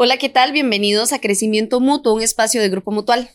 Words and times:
Hola, 0.00 0.16
¿qué 0.16 0.28
tal? 0.28 0.52
Bienvenidos 0.52 1.12
a 1.12 1.20
Crecimiento 1.20 1.80
Mutuo, 1.80 2.14
un 2.14 2.22
espacio 2.22 2.62
de 2.62 2.68
Grupo 2.68 2.92
Mutual. 2.92 3.30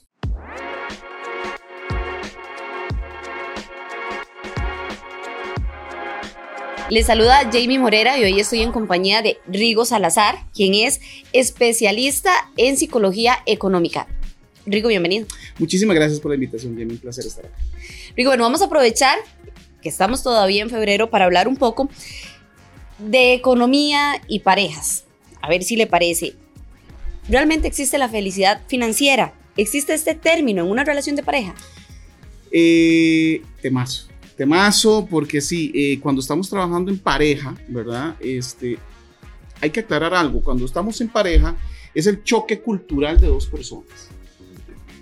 Les 6.90 7.06
saluda 7.06 7.50
Jamie 7.52 7.80
Morera 7.80 8.18
y 8.18 8.24
hoy 8.24 8.40
estoy 8.40 8.62
en 8.62 8.72
compañía 8.72 9.22
de 9.22 9.40
Rigo 9.46 9.84
Salazar, 9.84 10.38
quien 10.54 10.74
es 10.74 11.02
especialista 11.34 12.32
en 12.56 12.78
psicología 12.78 13.40
económica. 13.46 14.08
Rigo, 14.66 14.88
bienvenido. 14.88 15.28
Muchísimas 15.60 15.98
gracias 15.98 16.22
por 16.22 16.32
la 16.32 16.36
invitación, 16.36 16.78
Jamie. 16.78 16.94
Un 16.94 16.98
placer 17.00 17.26
estar 17.26 17.46
aquí. 17.46 17.62
Rigo, 18.16 18.30
bueno, 18.30 18.46
vamos 18.46 18.62
a 18.62 18.66
aprovechar 18.68 19.20
que 19.82 19.90
estamos 19.90 20.24
todavía 20.24 20.62
en 20.62 20.70
febrero 20.70 21.10
para 21.10 21.26
hablar 21.26 21.50
un 21.50 21.58
poco 21.58 21.90
de 23.00 23.34
economía 23.34 24.22
y 24.30 24.40
parejas. 24.40 25.04
A 25.42 25.50
ver 25.50 25.64
si 25.64 25.76
le 25.76 25.88
parece. 25.88 26.42
¿Realmente 27.30 27.68
existe 27.68 27.98
la 27.98 28.10
felicidad 28.10 28.62
financiera? 28.68 29.34
¿Existe 29.56 29.94
este 29.94 30.16
término 30.16 30.64
en 30.64 30.70
una 30.70 30.84
relación 30.84 31.16
de 31.16 31.24
pareja? 31.24 31.56
Eh, 32.52 33.42
temazo. 33.62 34.08
Temazo, 34.36 35.08
porque 35.10 35.42
sí, 35.42 35.72
eh, 35.74 36.00
cuando 36.00 36.22
estamos 36.22 36.50
trabajando 36.50 36.92
en 36.92 36.98
pareja, 36.98 37.56
¿verdad? 37.68 38.16
Este, 38.20 38.78
hay 39.62 39.70
que 39.70 39.82
aclarar 39.82 40.14
algo. 40.14 40.42
Cuando 40.42 40.66
estamos 40.66 41.00
en 41.02 41.10
pareja, 41.10 41.56
es 41.94 42.08
el 42.08 42.24
choque 42.24 42.60
cultural 42.60 43.20
de 43.20 43.28
dos 43.28 43.48
personas. 43.48 44.10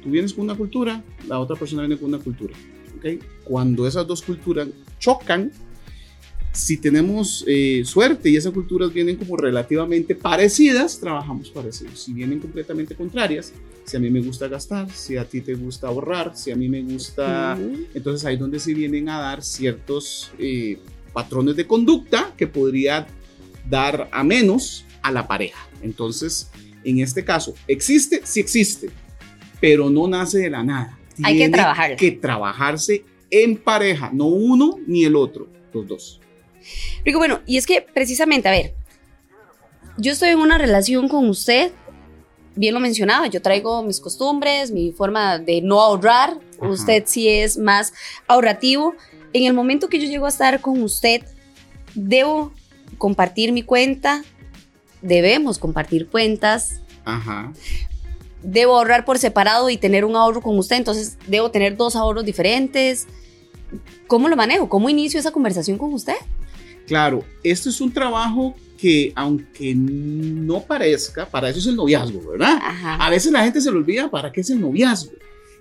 Tú 0.04 0.10
vienes 0.10 0.34
con 0.34 0.44
una 0.44 0.56
cultura, 0.56 1.04
la 1.28 1.40
otra 1.40 1.56
persona 1.56 1.84
viene 1.84 1.98
con 1.98 2.10
una 2.14 2.20
cultura. 2.20 2.54
¿okay? 2.98 3.20
Cuando 3.44 3.88
esas 3.88 4.06
dos 4.06 4.22
culturas 4.22 4.68
chocan, 5.00 5.52
si 6.52 6.78
tenemos 6.78 7.46
eh, 7.48 7.84
suerte 7.86 8.30
y 8.30 8.36
esas 8.36 8.54
culturas 8.54 8.94
vienen 8.94 9.16
como 9.16 9.38
relativamente 9.38 10.16
parecidas, 10.16 11.00
trabajamos 11.00 11.50
parecidos. 11.50 12.00
Si 12.02 12.14
vienen 12.14 12.40
completamente 12.40 12.96
contrarias, 12.96 13.54
si 13.86 13.98
a 13.98 14.00
mí 14.00 14.10
me 14.10 14.22
gusta 14.22 14.48
gastar, 14.48 14.90
si 14.92 15.18
a 15.18 15.26
ti 15.26 15.42
te 15.42 15.54
gusta 15.54 15.88
ahorrar, 15.88 16.36
si 16.36 16.52
a 16.52 16.56
mí 16.56 16.68
me 16.68 16.82
gusta... 16.82 17.58
Entonces 17.94 18.26
ahí 18.26 18.34
es 18.36 18.40
donde 18.40 18.60
se 18.60 18.74
vienen 18.74 19.08
a 19.10 19.20
dar 19.20 19.44
ciertos 19.44 20.32
eh, 20.40 20.78
patrones 21.14 21.56
de 21.56 21.66
conducta 21.66 22.34
que 22.38 22.48
podría 22.48 23.08
dar 23.70 24.10
a 24.12 24.24
menos 24.24 24.86
a 25.02 25.12
la 25.12 25.28
pareja. 25.28 25.68
Entonces, 25.82 26.52
en 26.84 27.00
este 27.00 27.24
caso, 27.24 27.54
¿existe? 27.68 28.22
Sí 28.26 28.42
existe, 28.42 28.90
pero 29.60 29.90
no 29.90 30.08
nace 30.08 30.40
de 30.40 30.50
la 30.50 30.64
nada. 30.64 30.98
Hay 31.24 31.38
que 31.38 31.50
trabajar. 31.50 31.96
que 31.96 32.12
trabajarse 32.12 33.06
en 33.30 33.56
pareja, 33.56 34.10
no 34.14 34.26
uno 34.28 34.78
ni 34.86 35.06
el 35.06 35.16
otro, 35.16 35.48
los 35.74 35.88
dos. 35.88 36.22
Rico, 37.06 37.20
bueno, 37.20 37.42
y 37.46 37.58
es 37.58 37.66
que 37.66 37.82
precisamente, 37.82 38.48
a 38.48 38.52
ver, 38.52 38.74
yo 39.98 40.12
estoy 40.12 40.30
en 40.30 40.40
una 40.40 40.58
relación 40.58 41.08
con 41.08 41.30
usted, 41.30 41.72
bien 42.56 42.74
lo 42.74 42.80
mencionaba, 42.80 43.28
yo 43.28 43.42
traigo 43.42 43.84
mis 43.84 44.00
costumbres, 44.00 44.72
mi 44.72 44.92
forma 44.92 45.40
de 45.40 45.62
no 45.62 45.80
ahorrar, 45.80 46.38
usted 46.60 47.04
sí 47.06 47.28
es 47.28 47.58
más 47.58 47.94
ahorrativo. 48.28 48.96
En 49.34 49.46
el 49.46 49.54
momento 49.54 49.90
que 49.90 50.00
yo 50.00 50.08
llego 50.08 50.26
a 50.26 50.30
estar 50.30 50.60
con 50.62 50.82
usted, 50.82 51.22
debo 51.96 52.52
compartir 52.98 53.52
mi 53.52 53.64
cuenta, 53.64 54.24
debemos 55.02 55.58
compartir 55.58 56.08
cuentas. 56.08 56.82
Ajá. 57.06 57.52
Debo 58.44 58.76
ahorrar 58.76 59.06
por 59.06 59.20
separado 59.20 59.70
y 59.70 59.78
tener 59.78 60.04
un 60.04 60.16
ahorro 60.16 60.42
con 60.42 60.58
usted, 60.58 60.78
entonces 60.78 61.18
debo 61.28 61.52
tener 61.52 61.78
dos 61.78 61.96
ahorros 61.96 62.26
diferentes. 62.26 63.08
¿Cómo 64.08 64.28
lo 64.28 64.36
manejo? 64.36 64.68
¿Cómo 64.68 64.90
inicio 64.90 65.20
esa 65.20 65.32
conversación 65.32 65.78
con 65.78 65.94
usted? 65.94 66.16
Claro, 66.92 67.24
esto 67.42 67.70
es 67.70 67.80
un 67.80 67.90
trabajo 67.90 68.54
que 68.78 69.14
aunque 69.16 69.74
no 69.74 70.62
parezca, 70.62 71.26
para 71.26 71.50
eso 71.50 71.60
es 71.60 71.68
el 71.68 71.78
noviazgo, 71.78 72.32
¿verdad? 72.32 72.60
A 73.00 73.10
veces 73.10 73.32
la 73.32 73.46
gente 73.46 73.62
se 73.62 73.72
le 73.72 73.78
olvida 73.78 74.12
para 74.12 74.30
qué 74.30 74.42
es 74.42 74.50
el 74.50 74.60
noviazgo. 74.60 75.14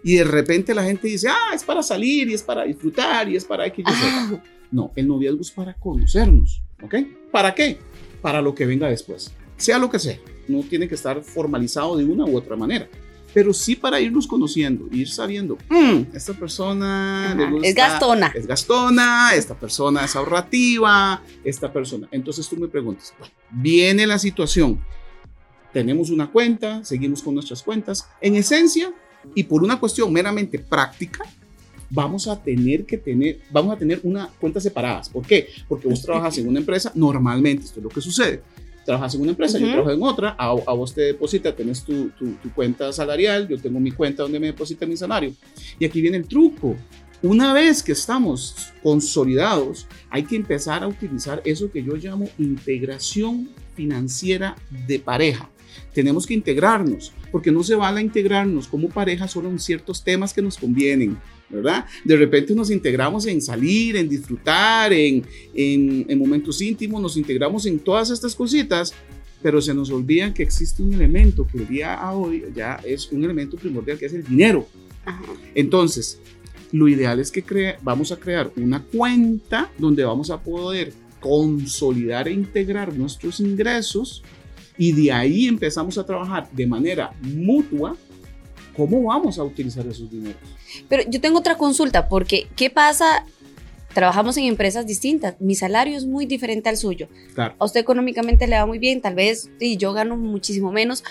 Y 0.03 0.17
de 0.17 0.25
repente 0.25 0.75
la 0.75 0.83
gente 0.83 1.07
dice, 1.07 1.29
ah, 1.29 1.55
es 1.55 1.63
para 1.63 1.85
salir 1.85 2.29
y 2.29 2.35
es 2.35 2.43
para 2.43 2.65
disfrutar 2.65 3.29
y 3.29 3.37
es 3.37 3.45
para 3.45 3.65
X 3.67 3.85
y 3.89 4.35
No, 4.73 4.91
el 4.97 5.07
noviazgo 5.07 5.43
es 5.43 5.53
para 5.53 5.73
conocernos, 5.75 6.63
¿ok? 6.83 6.97
¿Para 7.31 7.55
qué? 7.55 7.79
Para 8.21 8.43
lo 8.43 8.53
que 8.53 8.67
venga 8.67 8.89
después, 8.89 9.31
sea 9.57 9.79
lo 9.79 9.89
que 9.89 10.01
sea. 10.01 10.19
No 10.49 10.65
tiene 10.65 10.89
que 10.89 10.97
estar 10.97 11.23
formalizado 11.23 11.97
de 11.97 12.07
una 12.07 12.25
u 12.25 12.37
otra 12.37 12.57
manera 12.57 12.89
pero 13.33 13.53
sí 13.53 13.77
para 13.77 14.01
irnos 14.01 14.27
conociendo, 14.27 14.89
ir 14.91 15.09
sabiendo, 15.09 15.57
mm, 15.69 16.15
esta 16.15 16.35
persona 16.35 17.37
es 17.63 17.75
gastona. 17.75 18.33
Es 18.35 18.47
gastona, 18.47 19.35
esta 19.35 19.55
persona 19.55 20.05
es 20.05 20.17
ahorrativa, 20.17 21.23
esta 21.45 21.73
persona. 21.73 22.09
Entonces 22.11 22.49
tú 22.49 22.57
me 22.57 22.69
preguntas, 22.69 23.15
viene 23.51 24.07
la 24.07 24.19
situación, 24.19 24.81
tenemos 25.73 26.11
una 26.11 26.31
cuenta, 26.31 26.85
seguimos 26.85 27.23
con 27.23 27.35
nuestras 27.35 27.63
cuentas, 27.63 28.09
en 28.21 28.37
esencia 28.37 28.93
y 29.35 29.45
por 29.45 29.63
una 29.63 29.79
cuestión 29.79 30.13
meramente 30.13 30.59
práctica, 30.59 31.25
vamos 31.91 32.29
a 32.29 32.41
tener 32.41 32.87
que 32.87 32.99
tener, 32.99 33.41
vamos 33.51 33.75
a 33.75 33.79
tener 33.79 34.01
una 34.05 34.29
cuenta 34.41 34.61
separadas. 34.61 35.09
¿Por 35.09 35.27
qué? 35.27 35.49
Porque 35.69 35.89
vos 35.89 36.03
trabajas 36.03 36.39
en 36.39 36.49
una 36.49 36.61
empresa, 36.61 36.93
normalmente 36.95 37.65
esto 37.65 37.81
es 37.81 37.85
lo 37.85 37.91
que 37.91 38.01
sucede 38.01 38.43
trabajas 38.85 39.15
en 39.15 39.23
una 39.23 39.31
empresa, 39.31 39.59
yo 39.59 39.69
trabajo 39.69 39.91
en 39.91 40.03
otra, 40.03 40.35
a, 40.39 40.53
vos 40.53 40.95
te 40.95 41.03
deposita, 41.03 41.55
tenés 41.55 41.83
tu, 41.83 42.11
tu, 42.11 42.37
cuenta 42.55 42.93
salarial, 42.93 43.47
yo 43.49 43.59
tengo 43.59 43.81
mi 43.81 43.93
cuenta 43.93 44.23
donde 44.23 44.41
me 44.41 44.49
deposita 44.49 44.87
mi 44.87 44.97
salario. 44.97 45.33
Y 45.79 45.85
aquí 45.85 46.01
viene 46.01 46.17
el 46.17 46.27
truco. 46.27 46.77
Una 47.23 47.53
vez 47.53 47.83
que 47.83 47.93
estamos 47.93 48.73
consolidados, 48.83 49.87
hay 50.09 50.23
que 50.25 50.37
empezar 50.37 50.83
a 50.83 50.89
utilizar 50.89 51.43
eso 51.45 51.71
que 51.71 51.83
yo 51.85 51.95
llamo 51.97 52.29
integración 52.39 53.51
financiera 53.75 54.57
de 54.87 54.99
pareja. 54.99 55.51
Tenemos 55.93 56.27
que 56.27 56.35
integrarnos, 56.35 57.13
porque 57.31 57.53
no 57.53 57.63
se 57.63 57.75
vale 57.75 58.01
integrarnos 58.01 58.67
como 58.69 58.89
pareja 58.89 59.29
solo 59.29 59.51
en 59.51 59.59
ciertos 59.59 60.03
temas 60.03 60.33
que 60.33 60.43
nos 60.43 60.57
convienen 60.57 61.19
¿verdad? 61.51 61.85
De 62.05 62.17
repente 62.17 62.55
nos 62.55 62.71
integramos 62.71 63.27
en 63.27 63.41
salir, 63.41 63.97
en 63.97 64.09
disfrutar, 64.09 64.93
en, 64.93 65.25
en, 65.55 66.19
momentos 66.19 66.61
íntimos, 66.61 67.01
nos 67.01 67.17
integramos 67.17 67.67
en 67.67 67.79
todas 67.79 68.11
estas 68.11 68.35
cositas, 68.35 68.95
pero 69.43 69.61
se 69.61 69.75
nos 69.75 69.91
olvida 69.91 70.33
que 70.33 70.43
existe 70.43 70.83
un 70.83 70.95
elemento 70.95 71.47
que 71.47 71.59
el 71.59 71.69
día 71.69 71.95
a 71.95 72.13
hoy 72.13 72.45
ya 72.55 72.81
es 72.85 73.11
un 73.11 73.25
elemento 73.25 73.57
primordial, 73.57 73.99
que 73.99 74.07
es 74.07 74.13
el 74.13 74.25
dinero. 74.25 74.67
Entonces, 75.55 76.21
lo 76.73 76.89
ideal 76.89 77.19
es 77.19 77.31
que 77.31 77.77
vamos 77.83 78.13
a 78.13 78.17
crear 78.17 78.53
una 78.57 78.83
cuenta 78.83 79.71
donde 79.79 80.05
vamos 80.05 80.31
a 80.31 80.41
poder 80.41 80.93
consolidar 81.21 82.29
e 82.29 82.33
integrar 82.33 82.97
nuestros 82.97 83.41
ingresos 83.41 84.23
y 84.79 84.93
de 84.93 85.13
ahí 85.13 85.47
empezamos 85.47 85.99
a 85.99 86.07
trabajar 86.07 86.51
de 86.53 86.67
manera 86.67 87.13
mutua 87.21 87.97
cómo 88.77 89.03
vamos 89.03 89.39
a 89.39 89.45
utilizar 89.45 89.87
esos 89.87 90.11
dineros. 90.11 90.60
Pero 90.89 91.05
yo 91.09 91.21
tengo 91.21 91.39
otra 91.39 91.57
consulta, 91.57 92.09
porque 92.09 92.49
¿qué 92.57 92.71
pasa? 92.71 93.25
Trabajamos 93.95 94.37
en 94.37 94.45
empresas 94.45 94.87
distintas. 94.87 95.35
Mi 95.41 95.55
salario 95.55 95.97
es 95.97 96.07
muy 96.07 96.27
diferente 96.27 96.69
al 96.69 96.77
suyo. 96.77 97.09
Claro. 97.35 97.55
A 97.59 97.65
usted 97.65 97.81
económicamente 97.81 98.47
le 98.47 98.57
va 98.57 98.67
muy 98.67 98.79
bien, 98.79 99.01
tal 99.01 99.15
vez 99.15 99.51
y 99.59 99.77
yo 99.77 99.93
gano 99.93 100.17
muchísimo 100.17 100.71
menos. 100.71 101.03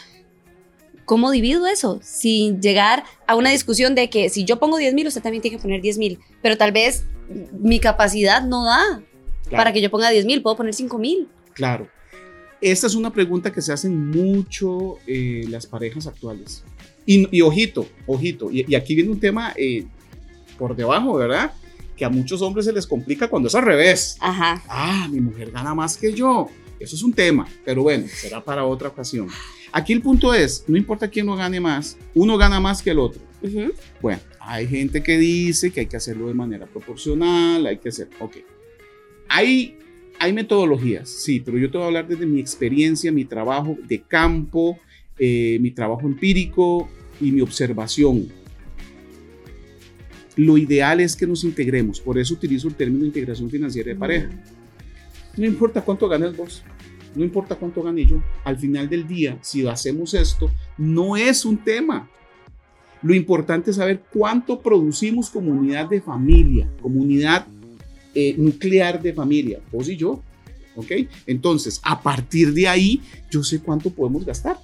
¿Cómo 1.05 1.31
divido 1.31 1.65
eso? 1.65 1.99
Sin 2.03 2.61
llegar 2.61 3.03
a 3.25 3.35
una 3.35 3.49
discusión 3.49 3.95
de 3.95 4.09
que 4.09 4.29
si 4.29 4.45
yo 4.45 4.59
pongo 4.59 4.77
10 4.77 4.93
mil, 4.93 5.07
usted 5.07 5.21
también 5.21 5.41
tiene 5.41 5.57
que 5.57 5.61
poner 5.61 5.81
10 5.81 5.97
mil. 5.97 6.19
Pero 6.41 6.55
tal 6.55 6.71
vez 6.71 7.05
mi 7.59 7.79
capacidad 7.79 8.43
no 8.43 8.63
da 8.63 9.01
para 9.49 9.73
que 9.73 9.81
yo 9.81 9.89
ponga 9.89 10.09
10 10.09 10.25
mil, 10.25 10.41
puedo 10.41 10.55
poner 10.55 10.73
5 10.73 10.97
mil. 10.97 11.27
Claro. 11.53 11.87
Esta 12.61 12.87
es 12.87 12.95
una 12.95 13.11
pregunta 13.11 13.51
que 13.51 13.61
se 13.61 13.71
hacen 13.71 14.09
mucho 14.09 14.97
eh, 15.07 15.45
las 15.49 15.65
parejas 15.65 16.07
actuales. 16.07 16.63
Y, 17.11 17.41
ojito, 17.41 17.87
ojito, 18.05 18.51
y, 18.51 18.75
aquí 18.75 18.93
viene 18.93 19.09
un 19.09 19.19
tema 19.19 19.51
eh, 19.55 19.83
por 20.59 20.75
debajo, 20.75 21.15
¿verdad? 21.15 21.51
Que 21.97 22.05
a 22.05 22.09
muchos 22.09 22.39
hombres 22.43 22.67
se 22.67 22.71
les 22.71 22.85
complica 22.85 23.27
cuando 23.27 23.47
es 23.47 23.55
al 23.55 23.63
revés. 23.63 24.15
Ajá. 24.19 24.61
Ah, 24.67 25.07
mi 25.11 25.19
mujer 25.19 25.49
gana 25.49 25.73
más 25.73 25.97
que 25.97 26.13
yo. 26.13 26.49
Eso 26.79 26.95
es 26.95 27.01
un 27.01 27.11
tema, 27.11 27.47
pero 27.65 27.81
bueno, 27.81 28.05
será 28.07 28.43
para 28.43 28.63
otra 28.63 28.89
ocasión. 28.89 29.27
Aquí 29.71 29.91
el 29.91 30.03
punto 30.03 30.35
es, 30.35 30.63
no 30.67 30.77
importa 30.77 31.07
quién 31.07 31.25
lo 31.25 31.35
gane 31.35 31.59
más, 31.59 31.97
uno 32.13 32.37
gana 32.37 32.59
más 32.59 32.83
que 32.83 32.91
el 32.91 32.99
otro. 32.99 33.23
Bueno, 34.03 34.21
hay 34.39 34.67
gente 34.67 35.01
que 35.01 35.17
dice 35.17 35.71
que 35.71 35.79
hay 35.79 35.85
que 35.87 35.97
hacerlo 35.97 36.27
de 36.27 36.35
manera 36.35 36.67
proporcional, 36.67 37.65
hay 37.65 37.79
que 37.79 37.89
hacer, 37.89 38.07
ok. 38.19 38.37
Hay, 39.29 39.79
hay 40.19 40.31
metodologías, 40.31 41.09
sí, 41.09 41.39
pero 41.39 41.57
yo 41.57 41.71
te 41.71 41.77
voy 41.79 41.85
a 41.85 41.87
hablar 41.87 42.07
desde 42.07 42.27
mi 42.27 42.39
experiencia, 42.39 43.11
mi 43.11 43.25
trabajo 43.25 43.75
de 43.87 43.99
campo, 43.99 44.77
eh, 45.17 45.57
mi 45.59 45.71
trabajo 45.71 46.03
empírico, 46.03 46.87
y 47.19 47.31
mi 47.31 47.41
observación. 47.41 48.27
Lo 50.35 50.57
ideal 50.57 50.99
es 51.01 51.15
que 51.15 51.27
nos 51.27 51.43
integremos, 51.43 51.99
por 51.99 52.17
eso 52.17 52.33
utilizo 52.33 52.67
el 52.67 52.75
término 52.75 53.05
integración 53.05 53.49
financiera 53.49 53.89
de 53.89 53.95
pareja. 53.95 54.29
No 55.35 55.45
importa 55.45 55.81
cuánto 55.81 56.07
ganes 56.07 56.35
vos, 56.35 56.63
no 57.15 57.23
importa 57.23 57.55
cuánto 57.55 57.83
gane 57.83 58.05
yo, 58.05 58.21
al 58.43 58.57
final 58.57 58.87
del 58.87 59.07
día, 59.07 59.37
si 59.41 59.67
hacemos 59.67 60.13
esto, 60.13 60.49
no 60.77 61.17
es 61.17 61.43
un 61.45 61.57
tema. 61.57 62.09
Lo 63.01 63.13
importante 63.13 63.71
es 63.71 63.77
saber 63.77 64.03
cuánto 64.11 64.61
producimos 64.61 65.29
comunidad 65.29 65.89
de 65.89 66.01
familia, 66.01 66.69
comunidad 66.81 67.47
eh, 68.13 68.35
nuclear 68.37 69.01
de 69.01 69.13
familia, 69.13 69.59
vos 69.71 69.87
y 69.89 69.97
yo. 69.97 70.21
¿Ok? 70.75 70.91
Entonces, 71.25 71.81
a 71.83 72.01
partir 72.01 72.53
de 72.53 72.67
ahí, 72.67 73.01
yo 73.29 73.43
sé 73.43 73.59
cuánto 73.59 73.89
podemos 73.89 74.25
gastar 74.25 74.57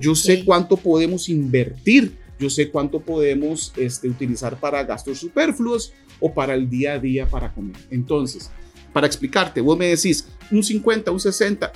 Yo 0.00 0.14
sé 0.14 0.38
Ok. 0.38 0.44
cuánto 0.44 0.76
podemos 0.76 1.28
invertir, 1.28 2.16
yo 2.38 2.48
sé 2.48 2.70
cuánto 2.70 3.00
podemos 3.00 3.72
este, 3.76 4.08
utilizar 4.08 4.58
para 4.58 4.82
gastos 4.84 5.18
superfluos 5.18 5.92
o 6.18 6.32
para 6.32 6.54
el 6.54 6.68
día 6.68 6.94
a 6.94 6.98
día 6.98 7.26
para 7.26 7.52
comer. 7.52 7.76
Entonces, 7.90 8.50
para 8.92 9.06
explicarte, 9.06 9.60
vos 9.60 9.76
me 9.78 9.86
decís 9.86 10.26
un 10.50 10.62
50, 10.62 11.10
un 11.10 11.20
60. 11.20 11.72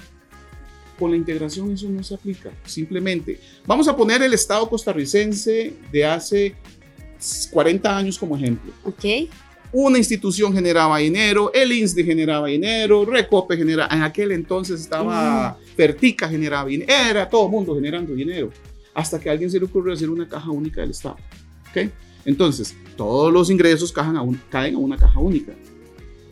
Con 0.98 1.10
la 1.10 1.16
integración 1.16 1.72
eso 1.72 1.88
no 1.88 2.02
se 2.02 2.14
aplica. 2.14 2.50
Simplemente, 2.64 3.40
vamos 3.66 3.88
a 3.88 3.96
poner 3.96 4.22
el 4.22 4.32
Estado 4.32 4.68
costarricense 4.68 5.74
de 5.92 6.04
hace 6.04 6.54
40 7.50 7.96
años 7.96 8.18
como 8.18 8.36
ejemplo. 8.36 8.72
Ok. 8.84 9.04
Una 9.72 9.98
institución 9.98 10.54
generaba 10.54 10.98
dinero, 10.98 11.50
el 11.52 11.72
INSDE 11.72 12.04
generaba 12.04 12.46
dinero, 12.46 13.04
Recope 13.04 13.56
generaba, 13.56 13.92
en 13.92 14.02
aquel 14.02 14.30
entonces 14.30 14.80
estaba 14.80 15.58
Fertica 15.76 16.28
generaba 16.28 16.68
dinero, 16.68 16.92
era 16.92 17.28
todo 17.28 17.46
el 17.46 17.50
mundo 17.52 17.74
generando 17.74 18.14
dinero, 18.14 18.50
hasta 18.94 19.18
que 19.20 19.28
a 19.28 19.32
alguien 19.32 19.50
se 19.50 19.58
le 19.58 19.64
ocurrió 19.64 19.92
hacer 19.92 20.08
una 20.10 20.28
caja 20.28 20.50
única 20.50 20.80
del 20.80 20.90
Estado. 20.90 21.16
¿ok? 21.70 21.90
Entonces, 22.24 22.74
todos 22.96 23.32
los 23.32 23.50
ingresos 23.50 23.92
caen 23.92 24.16
a, 24.16 24.22
un- 24.22 24.40
caen 24.50 24.76
a 24.76 24.78
una 24.78 24.96
caja 24.96 25.18
única 25.20 25.52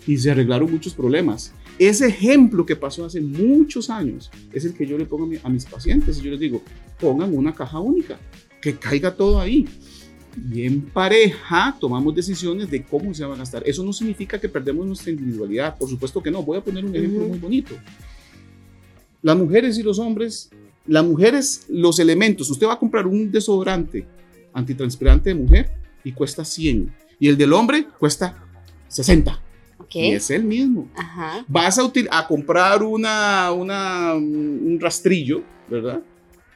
y 0.07 0.17
se 0.17 0.31
arreglaron 0.31 0.71
muchos 0.71 0.95
problemas. 0.95 1.53
Ese 1.79 2.07
ejemplo 2.07 2.65
que 2.65 2.77
pasó 2.77 3.05
hace 3.05 3.21
muchos 3.21 3.91
años 3.91 4.31
es 4.53 4.65
el 4.65 4.75
que 4.75 4.87
yo 4.87 4.97
le 4.97 5.07
pongo 5.07 5.25
a, 5.25 5.27
mi- 5.27 5.39
a 5.43 5.49
mis 5.49 5.65
pacientes 5.65 6.19
y 6.19 6.23
yo 6.23 6.31
les 6.31 6.41
digo, 6.41 6.63
pongan 7.01 7.35
una 7.37 7.55
caja 7.55 7.81
única, 7.81 8.19
que 8.61 8.77
caiga 8.77 9.15
todo 9.15 9.41
ahí. 9.41 9.67
Y 10.51 10.65
en 10.65 10.81
pareja 10.81 11.77
tomamos 11.79 12.15
decisiones 12.15 12.71
de 12.71 12.83
cómo 12.85 13.13
se 13.13 13.25
va 13.25 13.35
a 13.35 13.39
gastar. 13.39 13.63
Eso 13.67 13.83
no 13.85 13.93
significa 13.93 14.41
que 14.41 14.49
perdemos 14.49 14.87
nuestra 14.87 15.11
individualidad, 15.11 15.77
por 15.77 15.91
supuesto 15.91 16.23
que 16.23 16.31
no. 16.31 16.43
Voy 16.43 16.57
a 16.59 16.63
poner 16.65 16.85
un 16.87 16.95
ejemplo 16.97 17.21
Ujú. 17.21 17.29
muy 17.31 17.39
bonito. 17.39 17.75
Las 19.23 19.37
mujeres 19.37 19.79
y 19.79 19.83
los 19.83 19.99
hombres, 19.99 20.51
las 20.87 21.05
mujeres, 21.05 21.65
los 21.69 21.99
elementos, 21.99 22.51
usted 22.51 22.67
va 22.67 22.75
a 22.75 22.79
comprar 22.79 23.07
un 23.07 23.31
desodorante 23.31 24.07
antitranspirante 24.53 25.31
de 25.31 25.35
mujer 25.35 25.71
y 26.05 26.13
cuesta 26.13 26.45
100 26.45 26.93
y 27.19 27.29
el 27.29 27.37
del 27.37 27.53
hombre 27.53 27.87
cuesta 27.99 28.45
60 28.89 29.41
Ok. 29.79 29.95
y 29.95 30.13
es 30.13 30.31
el 30.31 30.45
mismo. 30.45 30.89
Ajá. 30.97 31.45
Vas 31.49 31.79
a, 31.79 31.91
a 32.11 32.27
comprar 32.27 32.83
una, 32.83 33.53
una, 33.53 34.15
un 34.15 34.79
rastrillo, 34.81 35.43
¿verdad? 35.71 36.03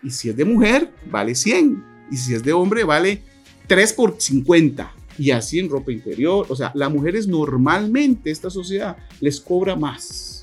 Y 0.03 0.11
si 0.11 0.29
es 0.29 0.37
de 0.37 0.45
mujer, 0.45 0.91
vale 1.11 1.35
100. 1.35 1.85
Y 2.11 2.17
si 2.17 2.35
es 2.35 2.43
de 2.43 2.53
hombre, 2.53 2.85
vale 2.85 3.23
3 3.67 3.93
por 3.95 4.17
50. 4.19 4.93
Y 5.19 5.31
así 5.31 5.59
en 5.59 5.69
ropa 5.69 5.91
interior. 5.93 6.47
O 6.49 6.55
sea, 6.57 6.71
las 6.75 6.93
mujeres 6.93 7.27
normalmente, 7.27 8.31
esta 8.31 8.51
sociedad 8.51 8.97
les 9.21 9.41
cobra 9.41 9.75
más. 9.75 10.36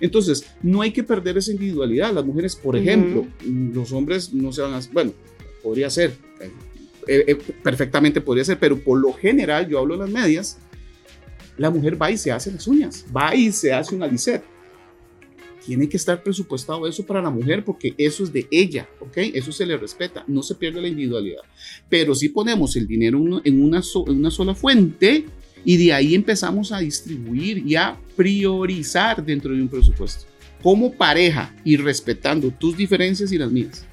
Entonces, 0.00 0.44
no 0.62 0.82
hay 0.82 0.92
que 0.92 1.02
perder 1.02 1.38
esa 1.38 1.52
individualidad. 1.52 2.12
Las 2.12 2.24
mujeres, 2.24 2.56
por 2.56 2.74
Ujú. 2.74 2.82
ejemplo, 2.84 3.26
los 3.44 3.92
hombres 3.92 4.32
no 4.32 4.52
se 4.52 4.62
van 4.62 4.74
a... 4.74 4.80
Bueno, 4.92 5.12
podría 5.62 5.88
ser. 5.90 6.12
eh, 7.06 7.24
eh, 7.26 7.34
perfectamente 7.62 8.20
podría 8.20 8.44
ser, 8.44 8.58
pero 8.58 8.78
por 8.78 8.98
lo 8.98 9.12
general, 9.12 9.68
yo 9.68 9.78
hablo 9.78 9.94
de 9.96 10.00
las 10.04 10.10
medias, 10.10 10.58
la 11.58 11.68
mujer 11.70 12.00
va 12.00 12.10
y 12.10 12.16
se 12.16 12.30
hace 12.32 12.50
las 12.52 12.66
uñas, 12.68 13.04
va 13.14 13.34
y 13.34 13.50
se 13.52 13.72
hace 13.72 13.94
una 13.94 14.06
lisette. 14.06 14.44
Tiene 15.64 15.88
que 15.88 15.96
estar 15.96 16.20
presupuestado 16.22 16.88
eso 16.88 17.06
para 17.06 17.22
la 17.22 17.30
mujer 17.30 17.64
porque 17.64 17.94
eso 17.96 18.24
es 18.24 18.32
de 18.32 18.48
ella, 18.50 18.88
¿ok? 19.00 19.16
Eso 19.34 19.52
se 19.52 19.64
le 19.64 19.76
respeta, 19.76 20.24
no 20.26 20.42
se 20.42 20.56
pierde 20.56 20.80
la 20.80 20.88
individualidad. 20.88 21.42
Pero 21.88 22.16
si 22.16 22.30
ponemos 22.30 22.74
el 22.74 22.86
dinero 22.88 23.18
en 23.18 23.22
una- 23.32 23.42
en 23.44 23.62
una, 23.62 23.80
so- 23.82 24.04
en 24.08 24.16
una 24.16 24.30
sola 24.32 24.56
fuente 24.56 25.24
y 25.64 25.76
de 25.76 25.92
ahí 25.92 26.14
empezamos 26.14 26.72
a 26.72 26.78
distribuir 26.78 27.58
y 27.66 27.76
a 27.76 27.98
priorizar 28.16 29.24
dentro 29.24 29.54
de 29.54 29.62
un 29.62 29.68
presupuesto, 29.68 30.26
como 30.62 30.92
pareja 30.92 31.54
y 31.64 31.76
respetando 31.76 32.50
tus 32.50 32.76
diferencias 32.76 33.32
y 33.32 33.38
las 33.38 33.50
mías. 33.50 33.86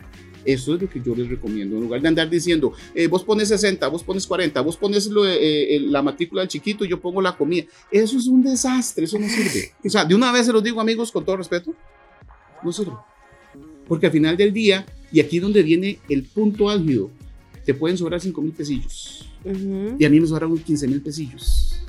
Eso 0.45 0.75
es 0.75 0.81
lo 0.81 0.89
que 0.89 1.01
yo 1.01 1.13
les 1.16 1.27
recomiendo. 1.27 1.75
En 1.75 1.83
lugar 1.83 2.01
de 2.01 2.07
andar 2.07 2.30
diciendo, 2.30 2.74
eh, 2.95 3.07
vos 3.07 3.24
pones 3.24 3.50
60, 3.50 3.88
vos 3.88 4.04
pones 4.04 4.25
40, 4.25 4.62
vos 4.62 4.77
pones 4.77 5.07
lo 5.07 5.27
eh, 5.27 5.75
eh, 5.75 5.80
la 5.81 6.01
matrícula 6.01 6.42
del 6.42 6.50
chiquito, 6.50 6.86
yo 6.86 7.00
pongo 7.00 7.21
la 7.21 7.36
comida. 7.36 7.66
Eso 7.92 8.18
es 8.18 8.27
un 8.27 8.42
desastre, 8.42 9.06
eso 9.06 9.19
no 9.19 9.27
sirve. 9.27 9.74
O 9.83 9.89
sea, 9.89 10.06
de 10.06 10.16
una 10.16 10.31
vez 10.31 10.45
se 10.45 10.54
los 10.54 10.63
digo, 10.63 10.80
amigos, 10.80 11.12
con 11.12 11.25
todo 11.25 11.38
respeto, 11.38 11.74
no 12.63 12.71
sirve. 12.71 12.94
Porque 13.88 14.06
al 14.06 14.12
final 14.12 14.38
del 14.38 14.54
día, 14.54 14.86
y 15.12 15.19
aquí 15.19 15.38
es 15.38 15.44
donde 15.44 15.62
viene 15.62 16.00
el 16.07 16.24
punto 16.24 16.69
álgido, 16.69 17.12
te 17.66 17.74
pueden 17.74 17.98
sobrar 17.98 18.21
5 18.21 18.42
mil 18.42 18.54
pesillos. 18.54 19.29
Ujú. 19.44 19.95
Y 20.00 20.06
a 20.06 20.09
mí 20.09 20.19
me 20.19 20.27
sobraron 20.27 20.57
15 20.57 20.88
mil 20.88 21.01
pesillos. 21.01 21.81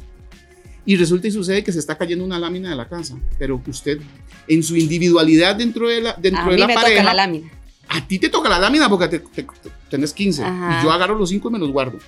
Y 0.86 0.96
resulta 0.96 1.28
y 1.28 1.30
sucede 1.30 1.62
que 1.62 1.72
se 1.72 1.78
está 1.78 1.96
cayendo 1.96 2.24
una 2.24 2.38
lámina 2.38 2.70
de 2.70 2.76
la 2.76 2.88
casa, 2.88 3.16
pero 3.38 3.60
usted, 3.66 4.00
en 4.48 4.62
su 4.62 4.76
individualidad 4.76 5.54
dentro 5.56 5.88
de 5.88 6.00
la, 6.00 6.14
dentro 6.14 6.42
A 6.42 6.46
de 6.46 6.52
mí 6.54 6.60
la 6.60 6.66
me 6.66 6.74
pareja, 6.74 6.92
toca 7.02 7.04
la 7.04 7.14
lámina. 7.14 7.50
a 7.88 8.06
ti 8.08 8.18
te 8.18 8.28
toca 8.28 8.48
la 8.48 8.58
lámina 8.58 8.88
porque 8.88 9.08
te, 9.08 9.18
te- 9.20 9.42
te- 9.42 9.70
tenés 9.90 10.12
15 10.12 10.42
Ajá. 10.42 10.80
y 10.80 10.84
yo 10.84 10.90
agarro 10.90 11.16
los 11.18 11.28
5 11.28 11.48
y 11.48 11.52
me 11.52 11.58
los 11.58 11.70
guardo. 11.70 11.98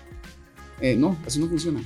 Eh, 0.80 0.96
no, 0.96 1.16
así 1.26 1.38
no 1.38 1.48
funciona. 1.48 1.82